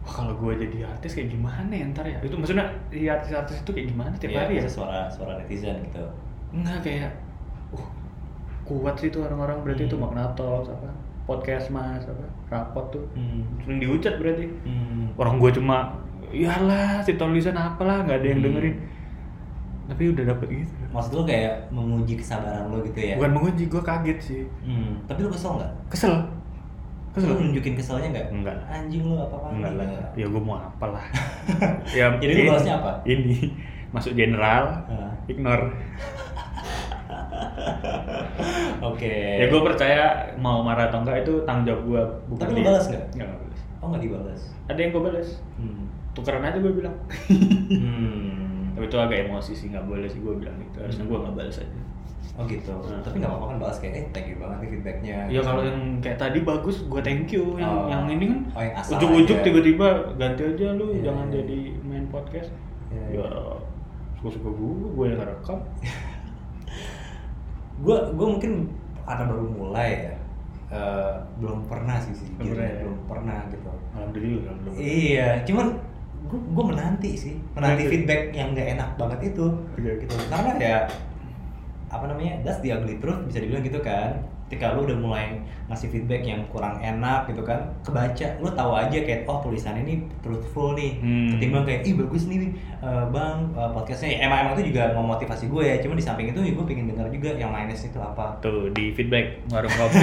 wah 0.01 0.13
kalau 0.17 0.35
gue 0.37 0.53
jadi 0.59 0.89
artis 0.89 1.15
kayak 1.15 1.31
gimana 1.31 1.71
ya 1.71 1.85
ntar 1.89 2.03
ya 2.05 2.19
itu 2.19 2.35
maksudnya 2.35 2.67
di 2.89 3.07
artis-artis 3.07 3.61
itu 3.61 3.71
kayak 3.71 3.89
gimana 3.89 4.11
tiap 4.17 4.31
Iya, 4.33 4.41
hari 4.41 4.55
ya 4.57 4.67
suara 4.67 5.07
suara 5.07 5.37
netizen 5.37 5.79
gitu. 5.85 6.03
Enggak 6.51 6.83
kayak 6.83 7.11
uh, 7.71 7.87
kuat 8.65 8.97
sih 8.97 9.09
itu 9.09 9.21
orang-orang 9.21 9.63
berarti 9.63 9.85
itu 9.85 9.95
Hmm. 9.95 10.05
Magnatos 10.05 10.67
apa 10.69 10.91
podcast 11.23 11.71
mas 11.71 12.03
apa 12.03 12.27
rapot 12.49 12.91
tuh 12.91 13.05
Hmm. 13.13 13.47
sering 13.63 13.79
dihujat 13.79 14.19
berarti 14.19 14.51
Hmm. 14.65 15.15
orang 15.15 15.39
gue 15.39 15.51
cuma 15.53 15.95
iyalah 16.33 17.01
si 17.01 17.15
tulisan 17.15 17.53
apalah 17.53 18.01
nggak 18.01 18.17
ada 18.17 18.27
yang 18.27 18.39
Hmm. 18.39 18.47
dengerin 18.49 18.77
tapi 19.87 20.03
udah 20.09 20.25
dapet 20.25 20.49
gitu 20.57 20.73
Maksud 20.89 21.13
lu 21.13 21.23
kayak 21.25 21.67
menguji 21.69 22.15
kesabaran 22.17 22.67
lu 22.67 22.83
gitu 22.85 22.99
ya? 23.01 23.15
bukan 23.17 23.33
menguji 23.33 23.63
gue 23.67 23.79
kaget 23.81 24.19
sih 24.21 24.43
Hmm. 24.61 25.03
Tapi 25.05 25.21
lu 25.21 25.29
kesel 25.29 25.53
nggak? 25.57 25.73
kesel 25.89 26.15
kesel 27.11 27.27
Lu 27.29 27.43
nunjukin 27.43 27.75
keselnya 27.75 28.09
nggak? 28.09 28.27
Enggak. 28.31 28.57
Anjing 28.65 29.03
lu 29.03 29.15
apa 29.17 29.35
apa? 29.37 29.47
enggak 29.51 29.73
lah 29.75 29.87
ya 30.13 30.27
gue 30.27 30.39
mau 30.41 30.57
apa 30.57 30.87
lah 30.89 31.05
ya 31.99 32.07
Jadi 32.15 32.33
ini- 32.33 32.47
balasnya 32.47 32.75
apa? 32.77 32.93
ini 33.05 33.39
masuk 33.91 34.15
general 34.15 34.87
Ah. 34.87 35.11
ignore 35.27 35.67
Oke. 38.83 39.15
ya 39.37 39.47
gue 39.47 39.61
percaya 39.61 40.03
mau 40.37 40.63
marah 40.63 40.87
atau 40.87 41.03
enggak 41.03 41.21
itu 41.21 41.33
tanggung 41.43 41.67
jawab 41.67 41.83
gue 41.85 42.03
Tapi 42.37 42.51
lu 42.53 42.63
balas 42.63 42.87
nggak? 42.87 43.05
Nggak, 43.13 43.27
nggak 43.29 43.50
Oh 43.81 43.89
nggak 43.89 44.03
dibalas? 44.03 44.41
ada 44.67 44.77
yang 44.77 44.91
gue 44.91 45.03
balas 45.03 45.29
Hmm. 45.57 45.85
tukeran 46.11 46.43
aja 46.43 46.59
gue 46.59 46.73
bilang 46.73 46.97
hmm. 47.67 48.73
tapi 48.73 48.85
itu 48.85 48.97
agak 48.97 49.19
emosi 49.25 49.53
sih 49.53 49.67
nggak 49.69 49.83
boleh 49.83 50.05
sih 50.05 50.19
gue 50.19 50.35
bilang 50.35 50.57
gitu 50.59 50.77
harusnya 50.79 51.05
gue 51.05 51.19
nggak 51.19 51.37
balas 51.37 51.59
aja 51.59 51.79
Oh 52.33 52.45
gitu. 52.47 52.73
Nah. 52.73 53.01
Tapi 53.01 53.17
nggak 53.19 53.29
apa-apa 53.29 53.47
kan 53.47 53.57
balas 53.59 53.77
kayak 53.79 53.95
eh 53.95 54.05
thank 54.11 54.29
you 54.29 54.37
banget 54.37 54.57
nih 54.59 54.69
feedbacknya. 54.71 55.17
ya 55.29 55.41
kalau 55.43 55.61
yang 55.61 55.81
kayak 55.99 56.17
tadi 56.17 56.39
bagus 56.41 56.77
gue 56.83 57.01
thank 57.01 57.29
you 57.29 57.57
yang 57.57 57.69
Oh. 57.69 57.85
yang 57.87 58.03
ini 58.09 58.25
kan 58.27 58.41
Oh, 58.51 58.63
yang 58.63 58.75
ujuk-ujuk 58.79 59.39
tiba-tiba 59.43 59.87
ganti 60.15 60.43
aja 60.47 60.67
lu 60.73 60.87
Iya, 60.91 61.01
jangan 61.03 61.27
iya. 61.27 61.35
jadi 61.37 61.59
main 61.83 62.07
podcast 62.07 62.49
Iya, 62.89 63.03
ya 63.11 63.19
iya. 63.19 63.29
suka-suka 64.15 64.49
gue 64.49 64.73
gue 64.91 65.05
yang 65.07 65.21
rekam 65.23 65.59
gue 67.79 67.97
gue 68.17 68.27
mungkin 68.29 68.53
karena 69.03 69.25
baru 69.27 69.45
mulai 69.51 69.91
ya 70.07 70.15
eh, 70.71 71.13
belum 71.39 71.67
pernah 71.67 71.99
sih 71.99 72.15
sejujurnya 72.15 72.39
Belum 72.39 72.55
pernah 72.55 72.67
ya? 72.71 72.81
belum 72.81 73.01
pernah 73.07 73.39
gitu. 73.51 73.71
Alhamdulillah 73.91 74.43
alhamdulillah 74.47 74.81
iya 74.81 75.29
cuman 75.45 75.67
gue 76.21 76.39
gue 76.39 76.65
menanti 76.65 77.11
sih. 77.15 77.35
Menanti 77.53 77.83
Menanti. 77.83 77.91
feedback 77.91 78.23
yang 78.31 78.49
gak 78.55 78.69
enak 78.75 78.91
banget 78.95 79.35
itu. 79.35 79.47
Oke, 79.75 79.91
gitu. 79.99 80.15
Karena 80.31 80.51
ya 80.57 80.79
apa 81.91 82.05
namanya 82.07 82.39
that's 82.47 82.63
the 82.63 82.71
ugly 82.71 83.03
truth 83.03 83.19
bisa 83.27 83.43
dibilang 83.43 83.67
gitu 83.67 83.83
kan 83.83 84.23
ketika 84.51 84.75
lu 84.75 84.83
udah 84.83 84.99
mulai 84.99 85.39
ngasih 85.71 85.95
feedback 85.95 86.27
yang 86.27 86.43
kurang 86.51 86.83
enak 86.83 87.31
gitu 87.31 87.47
kan 87.47 87.71
kebaca 87.87 88.27
lu 88.43 88.51
tahu 88.51 88.75
aja 88.75 88.99
kayak 88.99 89.23
oh 89.31 89.39
tulisan 89.39 89.79
ini 89.79 90.03
truthful 90.27 90.75
nih. 90.75 90.99
Hmm. 90.99 91.39
ketimbang 91.39 91.63
kayak 91.63 91.87
ih 91.87 91.95
bagus 91.95 92.27
nih 92.27 92.51
eh, 92.83 93.05
bang 93.15 93.39
eh, 93.55 93.71
podcastnya. 93.71 94.27
Emang 94.27 94.43
emang 94.43 94.59
itu 94.59 94.75
juga 94.75 94.91
memotivasi 94.91 95.47
gue 95.47 95.63
ya 95.63 95.79
cuma 95.79 95.95
di 95.95 96.03
samping 96.03 96.35
itu 96.35 96.43
gue 96.43 96.65
pengen 96.67 96.91
dengar 96.91 97.07
juga 97.15 97.31
yang 97.39 97.55
minus 97.55 97.87
itu 97.87 98.03
apa. 98.03 98.43
Tuh 98.43 98.75
di 98.75 98.91
feedback 98.91 99.39
warung 99.55 99.71
kopi. 99.79 100.03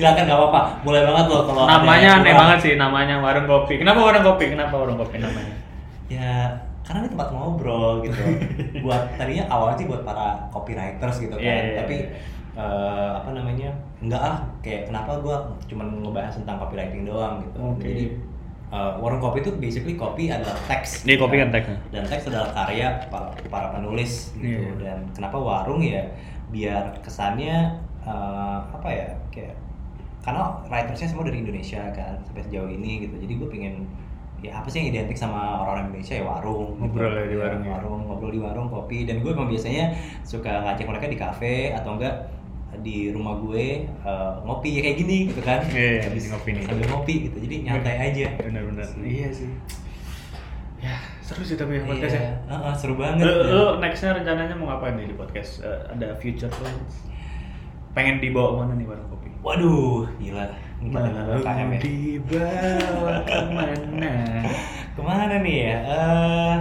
Silakan 0.00 0.24
gak 0.24 0.38
apa-apa. 0.40 0.60
Boleh 0.88 1.04
banget 1.04 1.26
loh 1.28 1.42
kalau 1.44 1.68
namanya 1.68 2.08
aneh 2.24 2.32
banget 2.32 2.58
sih 2.64 2.72
namanya 2.80 3.20
warung 3.20 3.44
kopi. 3.44 3.76
Kenapa 3.76 4.00
warung 4.00 4.24
kopi? 4.24 4.56
Kenapa 4.56 4.74
warung 4.80 4.96
kopi 4.96 5.20
namanya? 5.20 5.54
Ya 6.08 6.56
karena 6.82 7.04
ini 7.04 7.10
tempat 7.12 7.28
ngobrol 7.28 8.08
gitu. 8.08 8.16
Buat 8.84 9.20
tadinya 9.20 9.44
awalnya 9.52 9.76
sih 9.78 9.86
buat 9.86 10.02
para 10.02 10.48
copywriters 10.50 11.16
gitu 11.22 11.36
kan. 11.36 11.44
Iya, 11.44 11.54
iya, 11.60 11.76
tapi. 11.84 11.96
Eh, 12.52 13.10
apa 13.16 13.30
namanya 13.32 13.70
enggak 13.98 14.20
ah 14.20 14.36
kayak 14.60 14.86
kenapa 14.86 15.16
gue 15.18 15.36
cuman 15.68 16.02
ngebahas 16.02 16.34
tentang 16.36 16.56
copywriting 16.58 17.02
doang 17.04 17.40
gitu 17.40 17.58
Oke. 17.58 17.80
jadi 17.82 18.04
eh, 18.70 18.92
warung 19.00 19.20
kopi 19.20 19.40
itu 19.40 19.52
basically 19.56 19.94
kopi 19.94 20.28
adalah 20.28 20.56
teks 20.66 21.04
Ini 21.04 21.16
kopi 21.16 21.36
gitu 21.36 21.42
kan 21.44 21.50
teks, 21.50 21.66
ya? 21.68 21.76
dan 21.90 22.02
teks 22.06 22.24
adalah 22.28 22.50
karya 22.52 22.88
para, 23.08 23.28
para 23.48 23.68
penulis 23.72 24.36
gitu 24.36 24.68
Iya. 24.68 24.80
dan 24.80 24.98
kenapa 25.12 25.36
warung 25.36 25.80
ya 25.80 26.04
biar 26.48 26.92
kesannya 27.00 27.78
eh, 28.04 28.58
apa 28.68 28.88
ya 28.88 29.08
kayak 29.32 29.56
karena 30.22 30.54
writersnya 30.70 31.08
semua 31.10 31.26
dari 31.26 31.42
Indonesia 31.42 31.82
kan 31.90 32.14
sampai 32.22 32.46
sejauh 32.46 32.70
ini 32.70 33.08
gitu 33.08 33.16
jadi 33.18 33.32
gue 33.42 33.48
pengen 33.50 33.74
ya 34.38 34.54
apa 34.54 34.66
sih 34.66 34.82
yang 34.82 34.90
identik 34.90 35.14
sama 35.14 35.62
orang-orang 35.62 35.90
Indonesia 35.90 36.14
ya 36.18 36.24
warung 36.26 36.74
Ngobrol 36.78 37.14
ya 37.14 37.26
di 37.26 37.36
warung 37.38 37.62
ya. 37.62 37.70
warung 37.74 38.00
ngobrol 38.06 38.30
di 38.30 38.38
warung 38.38 38.66
kopi 38.66 39.06
dan 39.06 39.22
gue 39.22 39.30
emang 39.30 39.46
biasanya 39.46 39.94
suka 40.22 40.62
ngajak 40.62 40.86
mereka 40.86 41.06
di 41.06 41.18
kafe 41.18 41.54
atau 41.70 41.94
enggak 41.94 42.14
di 42.80 43.12
rumah 43.12 43.36
gue 43.38 43.84
eh, 43.84 44.32
ngopi 44.42 44.68
ya 44.72 44.80
kayak 44.80 44.98
gini 44.98 45.16
gitu 45.28 45.40
kan 45.40 45.60
Iya, 45.68 45.76
iya, 45.76 46.02
Habis 46.08 46.24
ngopi 46.30 46.48
nih. 46.56 46.62
sambil 46.64 46.86
ngopi 46.88 47.14
gitu 47.28 47.36
jadi 47.38 47.54
nyantai 47.62 47.96
aja 48.00 48.26
benar-benar 48.40 48.88
iya 48.98 49.28
sih 49.28 49.50
ya 50.80 50.96
seru 51.20 51.44
sih 51.44 51.54
tapi 51.54 51.78
ya 51.78 51.86
podcast 51.86 52.14
ya 52.16 52.32
heeh, 52.48 52.72
seru 52.74 52.94
banget 52.96 53.22
Lu, 53.22 53.34
lu 53.46 53.64
nextnya 53.78 54.18
rencananya 54.18 54.54
mau 54.56 54.66
ngapain 54.68 54.98
nih 54.98 55.06
di 55.06 55.14
podcast? 55.14 55.62
Eh, 55.62 55.80
ada 55.94 56.16
future 56.16 56.50
plans? 56.50 57.06
Pengen 57.92 58.18
dibawa 58.18 58.64
mana 58.64 58.74
nih 58.74 58.88
warung 58.88 59.06
kopi? 59.06 59.28
waduh 59.42 60.06
gila 60.18 60.46
Mau 60.82 60.98
ya 60.98 61.78
dibawa 61.78 63.14
ke 63.30 63.38
mana? 63.46 64.14
Ke 64.92 65.00
mana 65.00 65.34
nih 65.38 65.56
ya? 65.62 65.76
Eh, 65.86 66.56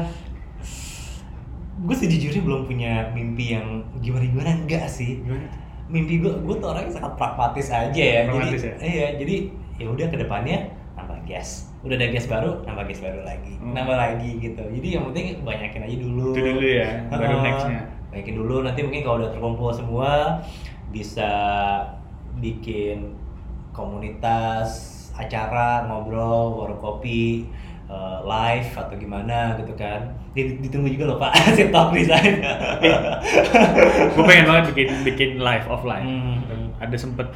gue 1.82 1.96
sejujurnya 1.98 2.42
belum 2.46 2.70
punya 2.70 3.10
mimpi 3.18 3.58
yang 3.58 3.82
gimana-gimana 3.98 4.54
enggak 4.62 4.86
sih. 4.86 5.26
Gimana? 5.26 5.50
Mimpi 5.92 6.24
gue, 6.24 6.32
gue 6.32 6.56
tuh 6.58 6.68
orangnya 6.72 6.96
sangat 6.96 7.14
pragmatis 7.20 7.68
aja 7.68 7.92
ya. 7.92 8.26
Pragmatis 8.32 8.64
jadi, 8.64 8.72
ya? 8.72 8.76
iya, 8.80 9.08
jadi 9.20 9.36
ya 9.76 9.86
udah 9.92 10.08
ke 10.08 10.18
depannya 10.18 10.58
nambah 10.96 11.20
gas. 11.28 11.68
Udah 11.84 11.96
ada 12.00 12.08
gas 12.10 12.26
baru, 12.32 12.52
nambah 12.64 12.84
gas 12.88 13.00
baru 13.04 13.20
lagi, 13.28 13.54
Hmm. 13.60 13.74
nambah 13.76 13.98
lagi 14.00 14.32
gitu. 14.40 14.64
Jadi 14.64 14.88
yang 14.88 15.04
penting 15.12 15.44
banyakin 15.44 15.82
aja 15.84 15.98
dulu. 16.00 16.28
Itu 16.32 16.42
dulu 16.42 16.64
ya, 16.64 16.90
baru 17.12 17.24
Heeh. 17.28 17.44
nextnya. 17.44 17.82
Banyakin 18.12 18.36
dulu. 18.40 18.56
Nanti 18.64 18.80
mungkin 18.88 19.02
kalau 19.04 19.18
udah 19.20 19.32
terkumpul 19.36 19.70
semua, 19.76 20.12
bisa 20.92 21.30
bikin 22.40 23.16
komunitas, 23.72 24.70
acara, 25.16 25.88
ngobrol, 25.88 26.56
warung 26.56 26.80
kopi, 26.80 27.48
eh, 27.92 28.20
live 28.24 28.72
atau 28.74 28.96
gimana 28.96 29.60
gitu 29.60 29.76
kan. 29.76 30.00
Di- 30.32 30.56
Ditunggu 30.58 30.88
juga 30.88 31.12
loh 31.12 31.18
Pak, 31.20 31.32
si 31.60 31.68
top 31.68 31.92
design. 31.92 32.40
Gue 34.16 34.24
pengen 34.24 34.46
banget 34.48 34.64
bikin 34.72 34.88
bikin 35.04 35.30
live 35.38 35.68
offline. 35.68 36.06
Hmm. 36.08 36.72
Ada 36.80 36.96
sempet 36.98 37.28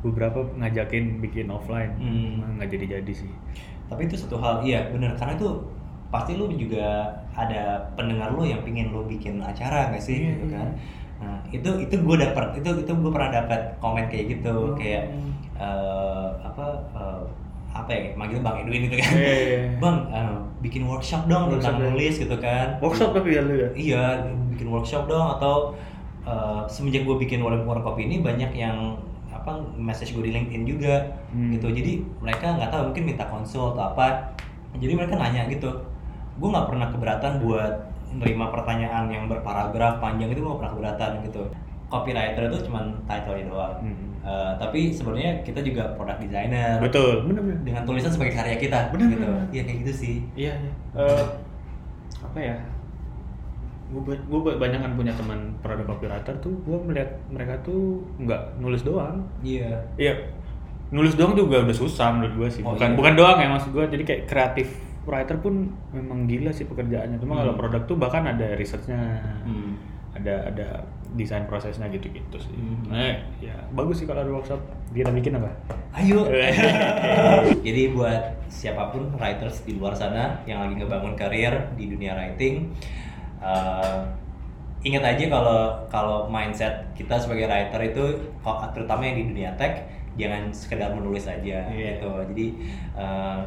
beberapa 0.00 0.44
ngajakin 0.56 1.20
bikin 1.20 1.48
offline, 1.48 1.92
Hmm. 1.96 2.56
Nggak 2.56 2.68
jadi-jadi 2.70 3.12
sih. 3.14 3.30
Tapi 3.84 4.04
itu 4.04 4.16
satu 4.16 4.36
hal, 4.36 4.60
iya 4.60 4.88
bener 4.88 5.12
karena 5.14 5.36
itu 5.36 5.48
pasti 6.08 6.38
lu 6.38 6.46
juga 6.48 7.10
ada 7.32 7.90
pendengar 7.92 8.30
lu 8.30 8.46
yang 8.46 8.62
pingin 8.62 8.88
lu 8.88 9.02
bikin 9.04 9.42
acara 9.42 9.90
nggak 9.90 9.98
sih 9.98 10.16
Iya, 10.22 10.30
gitu 10.32 10.46
iya. 10.46 10.54
kan. 10.54 10.68
Nah, 11.14 11.38
itu 11.48 11.70
itu 11.80 11.94
gue 11.96 12.16
dapet 12.16 12.60
itu 12.60 12.70
itu 12.80 12.92
gue 12.92 13.10
pernah 13.10 13.30
dapat 13.32 13.60
komen 13.78 14.06
kayak 14.08 14.26
gitu 14.32 14.54
Hmm. 14.72 14.76
kayak 14.76 15.04
eh, 15.56 16.28
apa 16.40 16.64
eh, 16.92 17.22
apa 17.74 17.90
ya 17.90 18.14
manggil 18.14 18.38
Bang 18.38 18.62
Edwin 18.62 18.86
gitu 18.86 18.96
kan. 18.96 19.10
Iya, 19.12 19.26
iya, 19.26 19.44
iya. 19.44 19.58
Bang 19.82 20.06
eh, 20.08 20.34
bikin 20.62 20.86
workshop 20.86 21.26
dong 21.26 21.50
Workshop 21.50 21.74
tentang 21.74 21.76
ya. 21.76 21.84
nulis 21.90 22.14
gitu 22.16 22.36
kan. 22.38 22.66
Workshop 22.78 23.10
tapi 23.12 23.28
ya 23.34 23.42
lu 23.42 23.54
ya? 23.58 23.68
Iya, 23.74 24.04
bikin 24.54 24.68
workshop 24.70 25.04
dong 25.04 25.26
atau 25.36 25.74
eh, 26.22 26.62
semenjak 26.70 27.02
gue 27.02 27.16
bikin 27.18 27.42
warung 27.42 27.66
warung 27.66 27.82
kopi 27.82 28.06
ini 28.06 28.22
banyak 28.22 28.54
yang 28.54 28.96
apa 29.28 29.58
message 29.76 30.14
gue 30.14 30.24
di 30.24 30.32
LinkedIn 30.32 30.64
juga 30.64 30.94
Hmm. 31.34 31.50
gitu. 31.50 31.66
Jadi 31.68 31.98
mereka 32.22 32.54
nggak 32.54 32.70
tahu 32.70 32.82
mungkin 32.94 33.04
minta 33.04 33.26
konsul 33.26 33.74
atau 33.74 33.90
apa. 33.90 34.32
Jadi 34.78 34.94
mereka 34.94 35.18
nanya 35.18 35.50
gitu. 35.50 35.68
Gue 36.38 36.48
nggak 36.48 36.70
pernah 36.70 36.86
keberatan 36.88 37.42
buat 37.42 37.90
nerima 38.14 38.46
pertanyaan 38.48 39.10
yang 39.10 39.26
berparagraf 39.26 39.98
panjang 39.98 40.30
itu 40.30 40.38
gue 40.38 40.46
nggak 40.46 40.62
pernah 40.62 40.74
keberatan 40.78 41.10
gitu. 41.26 41.42
Copywriter 41.94 42.42
itu 42.50 42.58
cuma 42.66 42.80
title 43.06 43.46
doang. 43.46 43.78
Hmm. 43.78 44.06
Eh, 44.24 44.52
tapi 44.58 44.88
sebenarnya 44.90 45.44
kita 45.44 45.60
juga 45.62 45.94
product 45.94 46.24
designer. 46.24 46.80
Betul, 46.82 47.28
bener-bener. 47.28 47.60
Dengan 47.62 47.82
tulisan 47.86 48.10
sebagai 48.10 48.34
karya 48.34 48.56
kita. 48.58 48.90
Bener, 48.90 49.14
gitu. 49.14 49.26
Iya 49.52 49.62
kayak 49.62 49.78
gitu 49.84 49.92
sih. 49.94 50.16
Iya, 50.34 50.52
iya. 50.58 50.72
Eh, 50.96 51.24
apa 52.18 52.38
ya? 52.40 52.56
Gue 53.94 54.16
gue 54.16 54.40
banyak 54.58 54.80
kan 54.80 54.92
punya 54.98 55.12
teman 55.14 55.54
produk 55.62 55.86
copywriter 55.86 56.34
tuh, 56.42 56.56
gue 56.66 56.78
melihat 56.82 57.14
mereka 57.30 57.54
tuh 57.62 58.02
nggak 58.18 58.58
nulis 58.58 58.82
doang. 58.82 59.22
Iya. 59.44 59.86
Iya, 59.94 60.34
nulis 60.90 61.14
doang 61.14 61.36
juga 61.36 61.62
udah 61.62 61.76
susah 61.76 62.10
menurut 62.16 62.34
gue 62.34 62.48
sih. 62.58 62.62
Oh, 62.64 62.74
bukan 62.74 62.90
iya. 62.90 62.96
bukan 62.98 63.14
doang 63.14 63.38
ya 63.38 63.48
maksud 63.52 63.70
gue. 63.70 63.84
Jadi 63.86 64.02
kayak 64.02 64.22
kreatif 64.26 64.68
writer 65.04 65.36
pun 65.36 65.68
memang 65.92 66.24
gila 66.24 66.48
sih 66.50 66.64
pekerjaannya. 66.64 67.20
Cuma 67.20 67.36
Hmm. 67.36 67.40
kalau 67.44 67.54
produk 67.60 67.82
tuh 67.84 67.96
bahkan 68.00 68.24
ada 68.24 68.56
researchnya, 68.56 69.20
Hmm. 69.44 69.76
ada 70.16 70.48
ada 70.48 70.68
desain 71.14 71.46
prosesnya 71.46 71.86
gitu-gitu 71.88 72.36
sih. 72.36 72.54
Hmm. 72.54 72.90
Nah, 72.90 73.14
ya 73.38 73.54
bagus 73.70 74.02
sih 74.02 74.06
kalau 74.06 74.22
ada 74.22 74.32
workshop. 74.34 74.60
Kita 74.90 75.10
bikin 75.10 75.38
apa? 75.38 75.50
Ayo. 75.94 76.26
Jadi 77.66 77.82
buat 77.94 78.22
siapa 78.50 78.90
pun 78.90 79.10
writers 79.18 79.62
di 79.62 79.78
luar 79.78 79.94
sana 79.94 80.42
yang 80.44 80.62
lagi 80.62 80.74
ngebangun 80.78 81.14
karir 81.14 81.70
di 81.74 81.90
dunia 81.90 82.14
writing, 82.14 82.70
eh, 83.38 83.98
ingat 84.84 85.16
aja 85.16 85.24
kalau 85.30 85.60
kalau 85.88 86.18
mindset 86.28 86.86
kita 86.94 87.16
sebagai 87.16 87.46
writer 87.46 87.80
itu, 87.82 88.04
terutama 88.74 89.02
yang 89.06 89.16
di 89.18 89.24
dunia 89.34 89.50
tech, 89.56 89.86
jangan 90.14 90.50
sekedar 90.54 90.94
menulis 90.94 91.26
aja 91.26 91.66
Iya. 91.70 91.98
gitu. 91.98 92.10
Jadi 92.34 92.46
eh, 92.98 93.40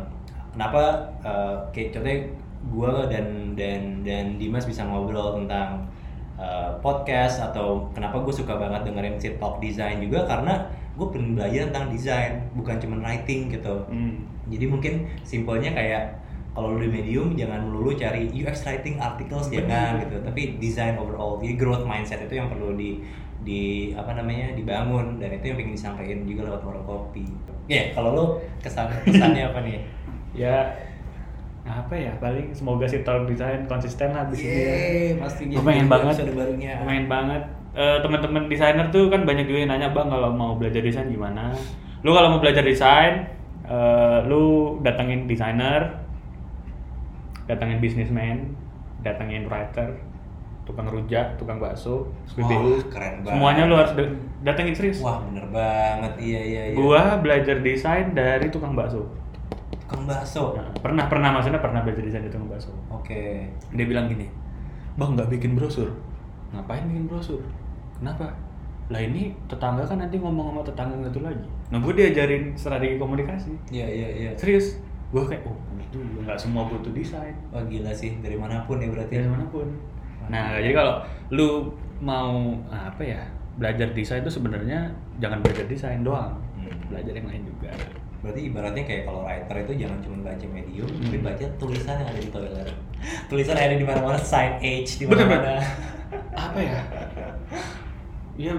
kenapa 0.56 0.84
eh, 1.24 1.56
kayak 1.72 1.90
contohnya 1.96 2.20
gue 2.68 2.92
dan 3.08 3.26
dan 3.54 3.82
dan 4.02 4.26
Dimas 4.36 4.66
bisa 4.66 4.84
ngobrol 4.84 5.38
tentang 5.38 5.86
uh, 6.38 6.78
podcast 6.80 7.42
atau 7.42 7.90
kenapa 7.92 8.22
gue 8.24 8.34
suka 8.34 8.56
banget 8.56 8.88
dengerin 8.88 9.18
si 9.18 9.34
talk 9.42 9.60
design 9.60 10.00
juga 10.00 10.24
karena 10.30 10.70
gue 10.98 11.08
pengen 11.14 11.38
belajar 11.38 11.70
tentang 11.70 11.94
desain 11.94 12.34
bukan 12.58 12.78
cuma 12.82 12.96
writing 13.02 13.54
gitu. 13.54 13.86
Hmm. 13.90 14.26
jadi 14.48 14.66
mungkin 14.66 14.94
simpelnya 15.22 15.76
kayak 15.76 16.18
kalau 16.58 16.74
lu 16.74 16.82
di 16.82 16.90
medium 16.90 17.38
jangan 17.38 17.70
melulu 17.70 17.94
cari 17.94 18.34
UX 18.34 18.66
writing 18.66 18.98
articles 18.98 19.46
jangan 19.54 20.02
gitu. 20.02 20.18
Tapi 20.26 20.58
design 20.58 20.98
overall 20.98 21.38
jadi 21.38 21.54
growth 21.54 21.86
mindset 21.86 22.26
itu 22.26 22.42
yang 22.42 22.50
perlu 22.50 22.74
di 22.74 22.98
di 23.46 23.94
apa 23.94 24.18
namanya 24.18 24.58
dibangun. 24.58 25.22
Dan 25.22 25.38
itu 25.38 25.54
yang 25.54 25.58
pengen 25.62 25.78
disampaikan 25.78 26.26
juga 26.26 26.50
lewat 26.50 26.62
warung 26.66 26.86
kopi. 26.90 27.30
Ya 27.70 27.94
kalau 27.94 28.10
lu 28.18 28.26
kesan 28.66 28.90
kesannya 29.06 29.46
apa 29.54 29.60
nih? 29.62 29.86
Ya 30.34 30.74
apa 31.70 31.94
ya 31.94 32.12
paling 32.18 32.50
semoga 32.50 32.84
si 32.84 33.02
talk 33.02 33.24
design 33.26 33.64
konsisten 33.66 34.10
lah 34.10 34.24
di 34.26 34.36
sini 34.36 34.60
ya. 34.60 34.76
Pasti 35.20 35.42
Gue 35.48 35.62
pengen 35.62 35.88
banget 35.88 36.16
barunya. 36.32 36.80
Pengen 36.82 37.08
banget 37.08 37.44
Eh, 37.78 38.02
teman-teman 38.02 38.50
desainer 38.50 38.90
tuh 38.90 39.06
kan 39.06 39.22
banyak 39.22 39.46
juga 39.46 39.62
yang 39.62 39.70
nanya 39.70 39.94
bang 39.94 40.10
kalau 40.10 40.34
mau 40.34 40.58
belajar 40.58 40.82
desain 40.82 41.06
gimana 41.06 41.54
lu 42.02 42.10
kalau 42.10 42.34
mau 42.34 42.42
belajar 42.42 42.66
desain 42.66 43.30
eh, 43.62 44.18
lu 44.26 44.42
datengin 44.82 45.30
desainer 45.30 45.86
datengin 47.46 47.78
businessman 47.78 48.58
datengin 49.00 49.46
writer 49.46 49.94
tukang 50.66 50.90
rujak 50.90 51.38
tukang 51.38 51.62
bakso 51.62 52.10
SPBU 52.26 52.50
Wah, 52.50 52.82
keren 52.90 53.14
banget. 53.22 53.32
semuanya 53.32 53.64
lu 53.64 53.76
harus 53.78 53.94
da- 53.94 54.18
datengin 54.44 54.74
serius 54.74 55.00
Wah 55.00 55.22
bener 55.24 55.46
banget, 55.48 56.14
iya 56.20 56.42
iya 56.42 56.62
iya. 56.68 56.76
gua 56.76 57.22
belajar 57.22 57.62
desain 57.62 58.12
dari 58.12 58.50
tukang 58.50 58.74
bakso 58.74 59.06
tukang 59.88 60.04
bakso. 60.04 60.52
Nah, 60.60 60.68
pernah 60.84 61.08
pernah 61.08 61.32
maksudnya 61.32 61.64
pernah 61.64 61.80
belajar 61.80 62.04
desain 62.04 62.22
dari 62.28 62.32
tukang 62.36 62.52
bakso. 62.52 62.76
Oke. 62.92 63.48
dia 63.72 63.86
bilang 63.88 64.12
gini 64.12 64.28
bang 64.98 65.14
nggak 65.14 65.30
bikin 65.30 65.54
brosur. 65.54 65.94
Ngapain 66.52 66.84
bikin 66.90 67.06
brosur? 67.06 67.42
Kenapa? 68.02 68.34
Lah 68.90 69.00
ini 69.00 69.32
tetangga 69.46 69.86
kan 69.86 70.02
nanti 70.02 70.18
ngomong 70.18 70.52
sama 70.52 70.62
tetangga 70.66 70.98
satu 71.08 71.22
lagi. 71.22 71.48
Nah 71.70 71.78
gue 71.78 71.94
diajarin 71.94 72.58
strategi 72.58 72.98
komunikasi. 72.98 73.54
Iya 73.70 73.88
iya 73.88 74.08
iya. 74.10 74.32
serius? 74.34 74.82
Gue 75.14 75.24
kayak 75.24 75.46
oh 75.46 75.56
gitu 75.80 76.02
nggak 76.26 76.36
semua 76.36 76.66
butuh 76.66 76.92
desain. 76.92 77.38
Wah 77.54 77.62
gila 77.70 77.94
sih 77.94 78.18
dari 78.20 78.36
mana 78.36 78.66
pun 78.66 78.82
ya 78.82 78.90
berarti. 78.90 79.14
dari 79.22 79.30
mana 79.30 79.46
pun. 79.54 79.70
Nah 80.28 80.58
jadi 80.58 80.74
kalau 80.74 81.06
lu 81.30 81.72
mau 82.02 82.58
apa 82.74 83.06
ya 83.06 83.22
belajar 83.58 83.94
desain 83.94 84.26
itu 84.26 84.34
sebenarnya 84.34 84.90
jangan 85.22 85.46
belajar 85.46 85.66
desain 85.70 86.02
doang. 86.02 86.34
Hmm. 86.58 86.74
belajar 86.90 87.14
yang 87.16 87.30
lain 87.30 87.44
juga 87.48 87.72
Berarti 88.28 88.42
ibaratnya 88.44 88.84
kayak 88.84 89.04
kalau 89.04 89.24
writer 89.24 89.56
itu 89.58 89.74
jangan 89.80 89.98
cuma 89.98 90.18
baca 90.22 90.46
medium, 90.46 90.84
Hmm. 90.86 91.02
tapi 91.02 91.18
baca 91.22 91.46
tulisan 91.56 91.96
yang 91.96 92.10
ada 92.10 92.20
di 92.20 92.28
toilet. 92.28 92.68
tulisan 93.26 93.56
yang 93.56 93.68
ada 93.68 93.78
di 93.78 93.86
mana-mana, 93.86 94.20
sign 94.20 94.58
H 94.58 94.98
di 94.98 95.06
Bener, 95.06 95.24
mana-mana. 95.24 95.64
apa 96.34 96.60
ya 96.60 96.80
ya 98.38 98.54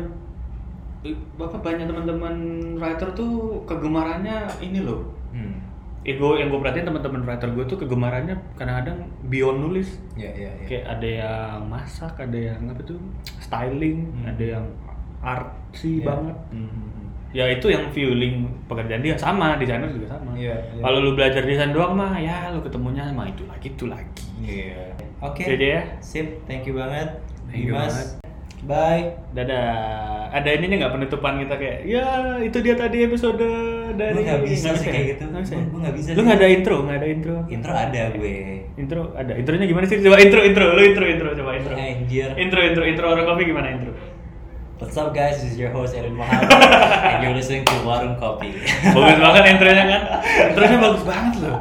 i- 1.03 1.21
bapak 1.35 1.61
banyak 1.61 1.85
teman-teman 1.85 2.35
writer 2.77 3.09
tuh 3.13 3.31
kegemarannya 3.65 4.35
ini 4.61 4.81
loh 4.81 5.07
Hmm. 5.29 5.61
eh 6.03 6.15
gue 6.15 6.31
yang 6.35 6.49
gue 6.49 6.57
perhatiin 6.57 6.85
teman-teman 6.85 7.23
writer 7.23 7.49
gue 7.51 7.65
tuh 7.65 7.79
kegemarannya 7.79 8.35
kadang-kadang 8.55 8.99
beyond 9.25 9.61
nulis 9.61 10.01
Iya 10.15 10.31
iya 10.33 10.51
iya. 10.53 10.67
kayak 10.67 10.85
ada 10.89 11.09
yang 11.09 11.59
masak 11.65 12.15
ada 12.17 12.39
yang 12.39 12.61
apa 12.65 12.83
tuh 12.83 12.99
styling 13.39 14.09
Hmm. 14.15 14.27
ada 14.27 14.45
yang 14.57 14.65
artsy 15.21 16.01
Iya. 16.01 16.07
banget. 16.07 16.37
Ya 17.37 17.45
itu 17.53 17.69
yang 17.69 17.93
fueling 17.93 18.49
pekerjaan 18.65 19.05
dia 19.05 19.13
sama, 19.21 19.61
desainer 19.61 19.93
juga 19.93 20.17
sama. 20.17 20.33
Iya, 20.33 20.57
iya. 20.73 20.81
Kalau 20.81 20.99
lu 21.05 21.13
belajar 21.13 21.45
desain 21.45 21.77
doang 21.77 21.93
mah 21.93 22.17
ya 22.17 22.49
lu 22.57 22.65
ketemunya 22.65 23.05
sama 23.05 23.29
itu 23.29 23.45
lagi 23.45 23.69
itu 23.69 23.85
lagi. 23.85 24.25
Iya. 24.41 24.97
Oke. 25.21 25.45
Jadi 25.45 25.67
ya. 25.77 25.83
Sip, 26.01 26.27
thank 26.49 26.65
you 26.65 26.73
banget. 26.81 27.21
Thank 27.53 27.69
you 27.69 27.77
banget. 27.77 28.17
Bye. 28.65 29.15
Dadah. 29.37 29.71
Ada 30.29 30.61
ininya 30.61 30.85
nggak 30.85 30.95
penutupan 31.01 31.41
kita 31.41 31.55
kayak 31.57 31.79
ya 31.89 32.37
itu 32.45 32.59
dia 32.61 32.77
tadi 32.77 33.01
episode 33.07 33.41
dari 33.97 34.19
nggak 34.21 34.45
bisa 34.45 34.77
sih 34.77 34.89
ya? 34.89 34.93
kayak 34.93 35.07
gitu. 35.17 35.23
Nggak 35.31 35.43
bisa 35.45 35.55
ya? 35.55 35.65
gua 35.65 35.79
nggak 35.85 35.97
bisa 35.97 36.09
Lu 36.09 36.13
sih. 36.13 36.25
nggak 36.27 36.39
ada 36.39 36.49
intro, 36.49 36.77
nggak 36.85 36.99
ada 37.01 37.09
intro. 37.09 37.37
Intro 37.49 37.73
ada 37.73 38.03
gue. 38.13 38.37
Intro 38.77 39.03
ada. 39.17 39.33
Intronya 39.37 39.67
gimana 39.69 39.85
sih? 39.89 39.97
Coba 40.05 40.17
intro 40.21 40.41
intro. 40.45 40.65
Lu 40.75 40.83
intro 40.85 41.05
intro 41.09 41.29
coba 41.33 41.51
intro. 41.57 41.75
Anjir. 41.77 42.29
Intro 42.37 42.61
intro 42.61 42.83
intro 42.85 43.07
orang 43.09 43.25
kopi 43.25 43.43
gimana 43.49 43.69
intro? 43.73 43.93
What's 44.79 44.95
up 44.95 45.11
guys, 45.11 45.43
this 45.43 45.53
is 45.53 45.59
your 45.59 45.75
host 45.75 45.91
Erin 45.91 46.15
Muhammad 46.15 46.47
and 47.11 47.19
you're 47.27 47.35
listening 47.35 47.67
to 47.67 47.75
Warung 47.83 48.15
Kopi. 48.15 48.55
Bagus 48.95 49.19
banget 49.19 49.43
intronya 49.59 49.85
kan? 49.91 50.03
Intronya 50.55 50.79
bagus 50.87 51.03
banget 51.03 51.35
loh. 51.43 51.59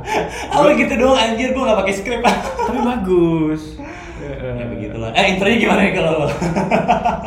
Apa 0.53 0.69
gitu 0.77 0.93
doang 1.01 1.17
anjir, 1.17 1.49
gua 1.57 1.73
gak 1.73 1.79
pakai 1.81 1.93
skrip. 1.97 2.21
Tapi 2.21 2.77
bagus. 2.77 3.81
ya 4.21 4.65
begitulah. 4.69 5.09
Eh 5.17 5.33
intronya 5.33 5.57
gimana 5.57 5.81
ya 5.81 5.91
kalau 5.97 6.11
lo? 6.21 6.27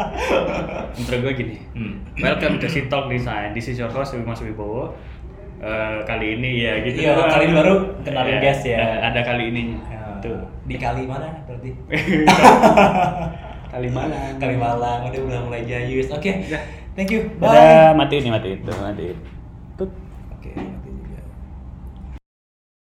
Intro 1.01 1.17
gue 1.23 1.33
gini. 1.35 1.57
Hmm. 1.75 2.07
Welcome 2.19 2.63
to 2.63 2.67
Shit 2.71 2.87
Talk 2.87 3.11
Design. 3.11 3.51
This 3.51 3.67
is 3.67 3.75
your 3.75 3.91
host 3.91 4.15
Mas 4.23 4.39
Wibowo. 4.39 4.95
Eh, 5.59 5.99
kali 6.07 6.39
ini 6.39 6.67
ya 6.71 6.81
gitu. 6.87 7.03
Iya, 7.03 7.19
kali 7.27 7.51
ini 7.51 7.55
baru 7.59 7.75
kenalin 8.07 8.39
Iya, 8.39 8.39
guest 8.39 8.63
ya. 8.63 8.79
eh, 8.79 8.97
Ada 9.11 9.21
kali 9.27 9.43
ininya. 9.51 9.81
Tuh. 10.23 10.39
Di 10.71 10.77
kali 10.79 11.03
mana 11.09 11.35
berarti? 11.51 11.71
Kalimalang. 13.71 14.35
Kalimalang 14.43 15.01
udah 15.07 15.21
udah 15.31 15.41
mulai 15.47 15.63
jayus. 15.63 16.11
Oke. 16.11 16.51
Ya. 16.51 16.59
Thank 16.99 17.15
you. 17.15 17.31
Dadah, 17.39 17.95
Bye. 17.95 17.99
matiin 18.03 18.23
nih, 18.27 18.33
matiin. 18.35 18.59
Tuh, 18.67 18.77
matiin. 18.83 19.17
Tut. 19.79 19.91
Oke. 20.35 20.51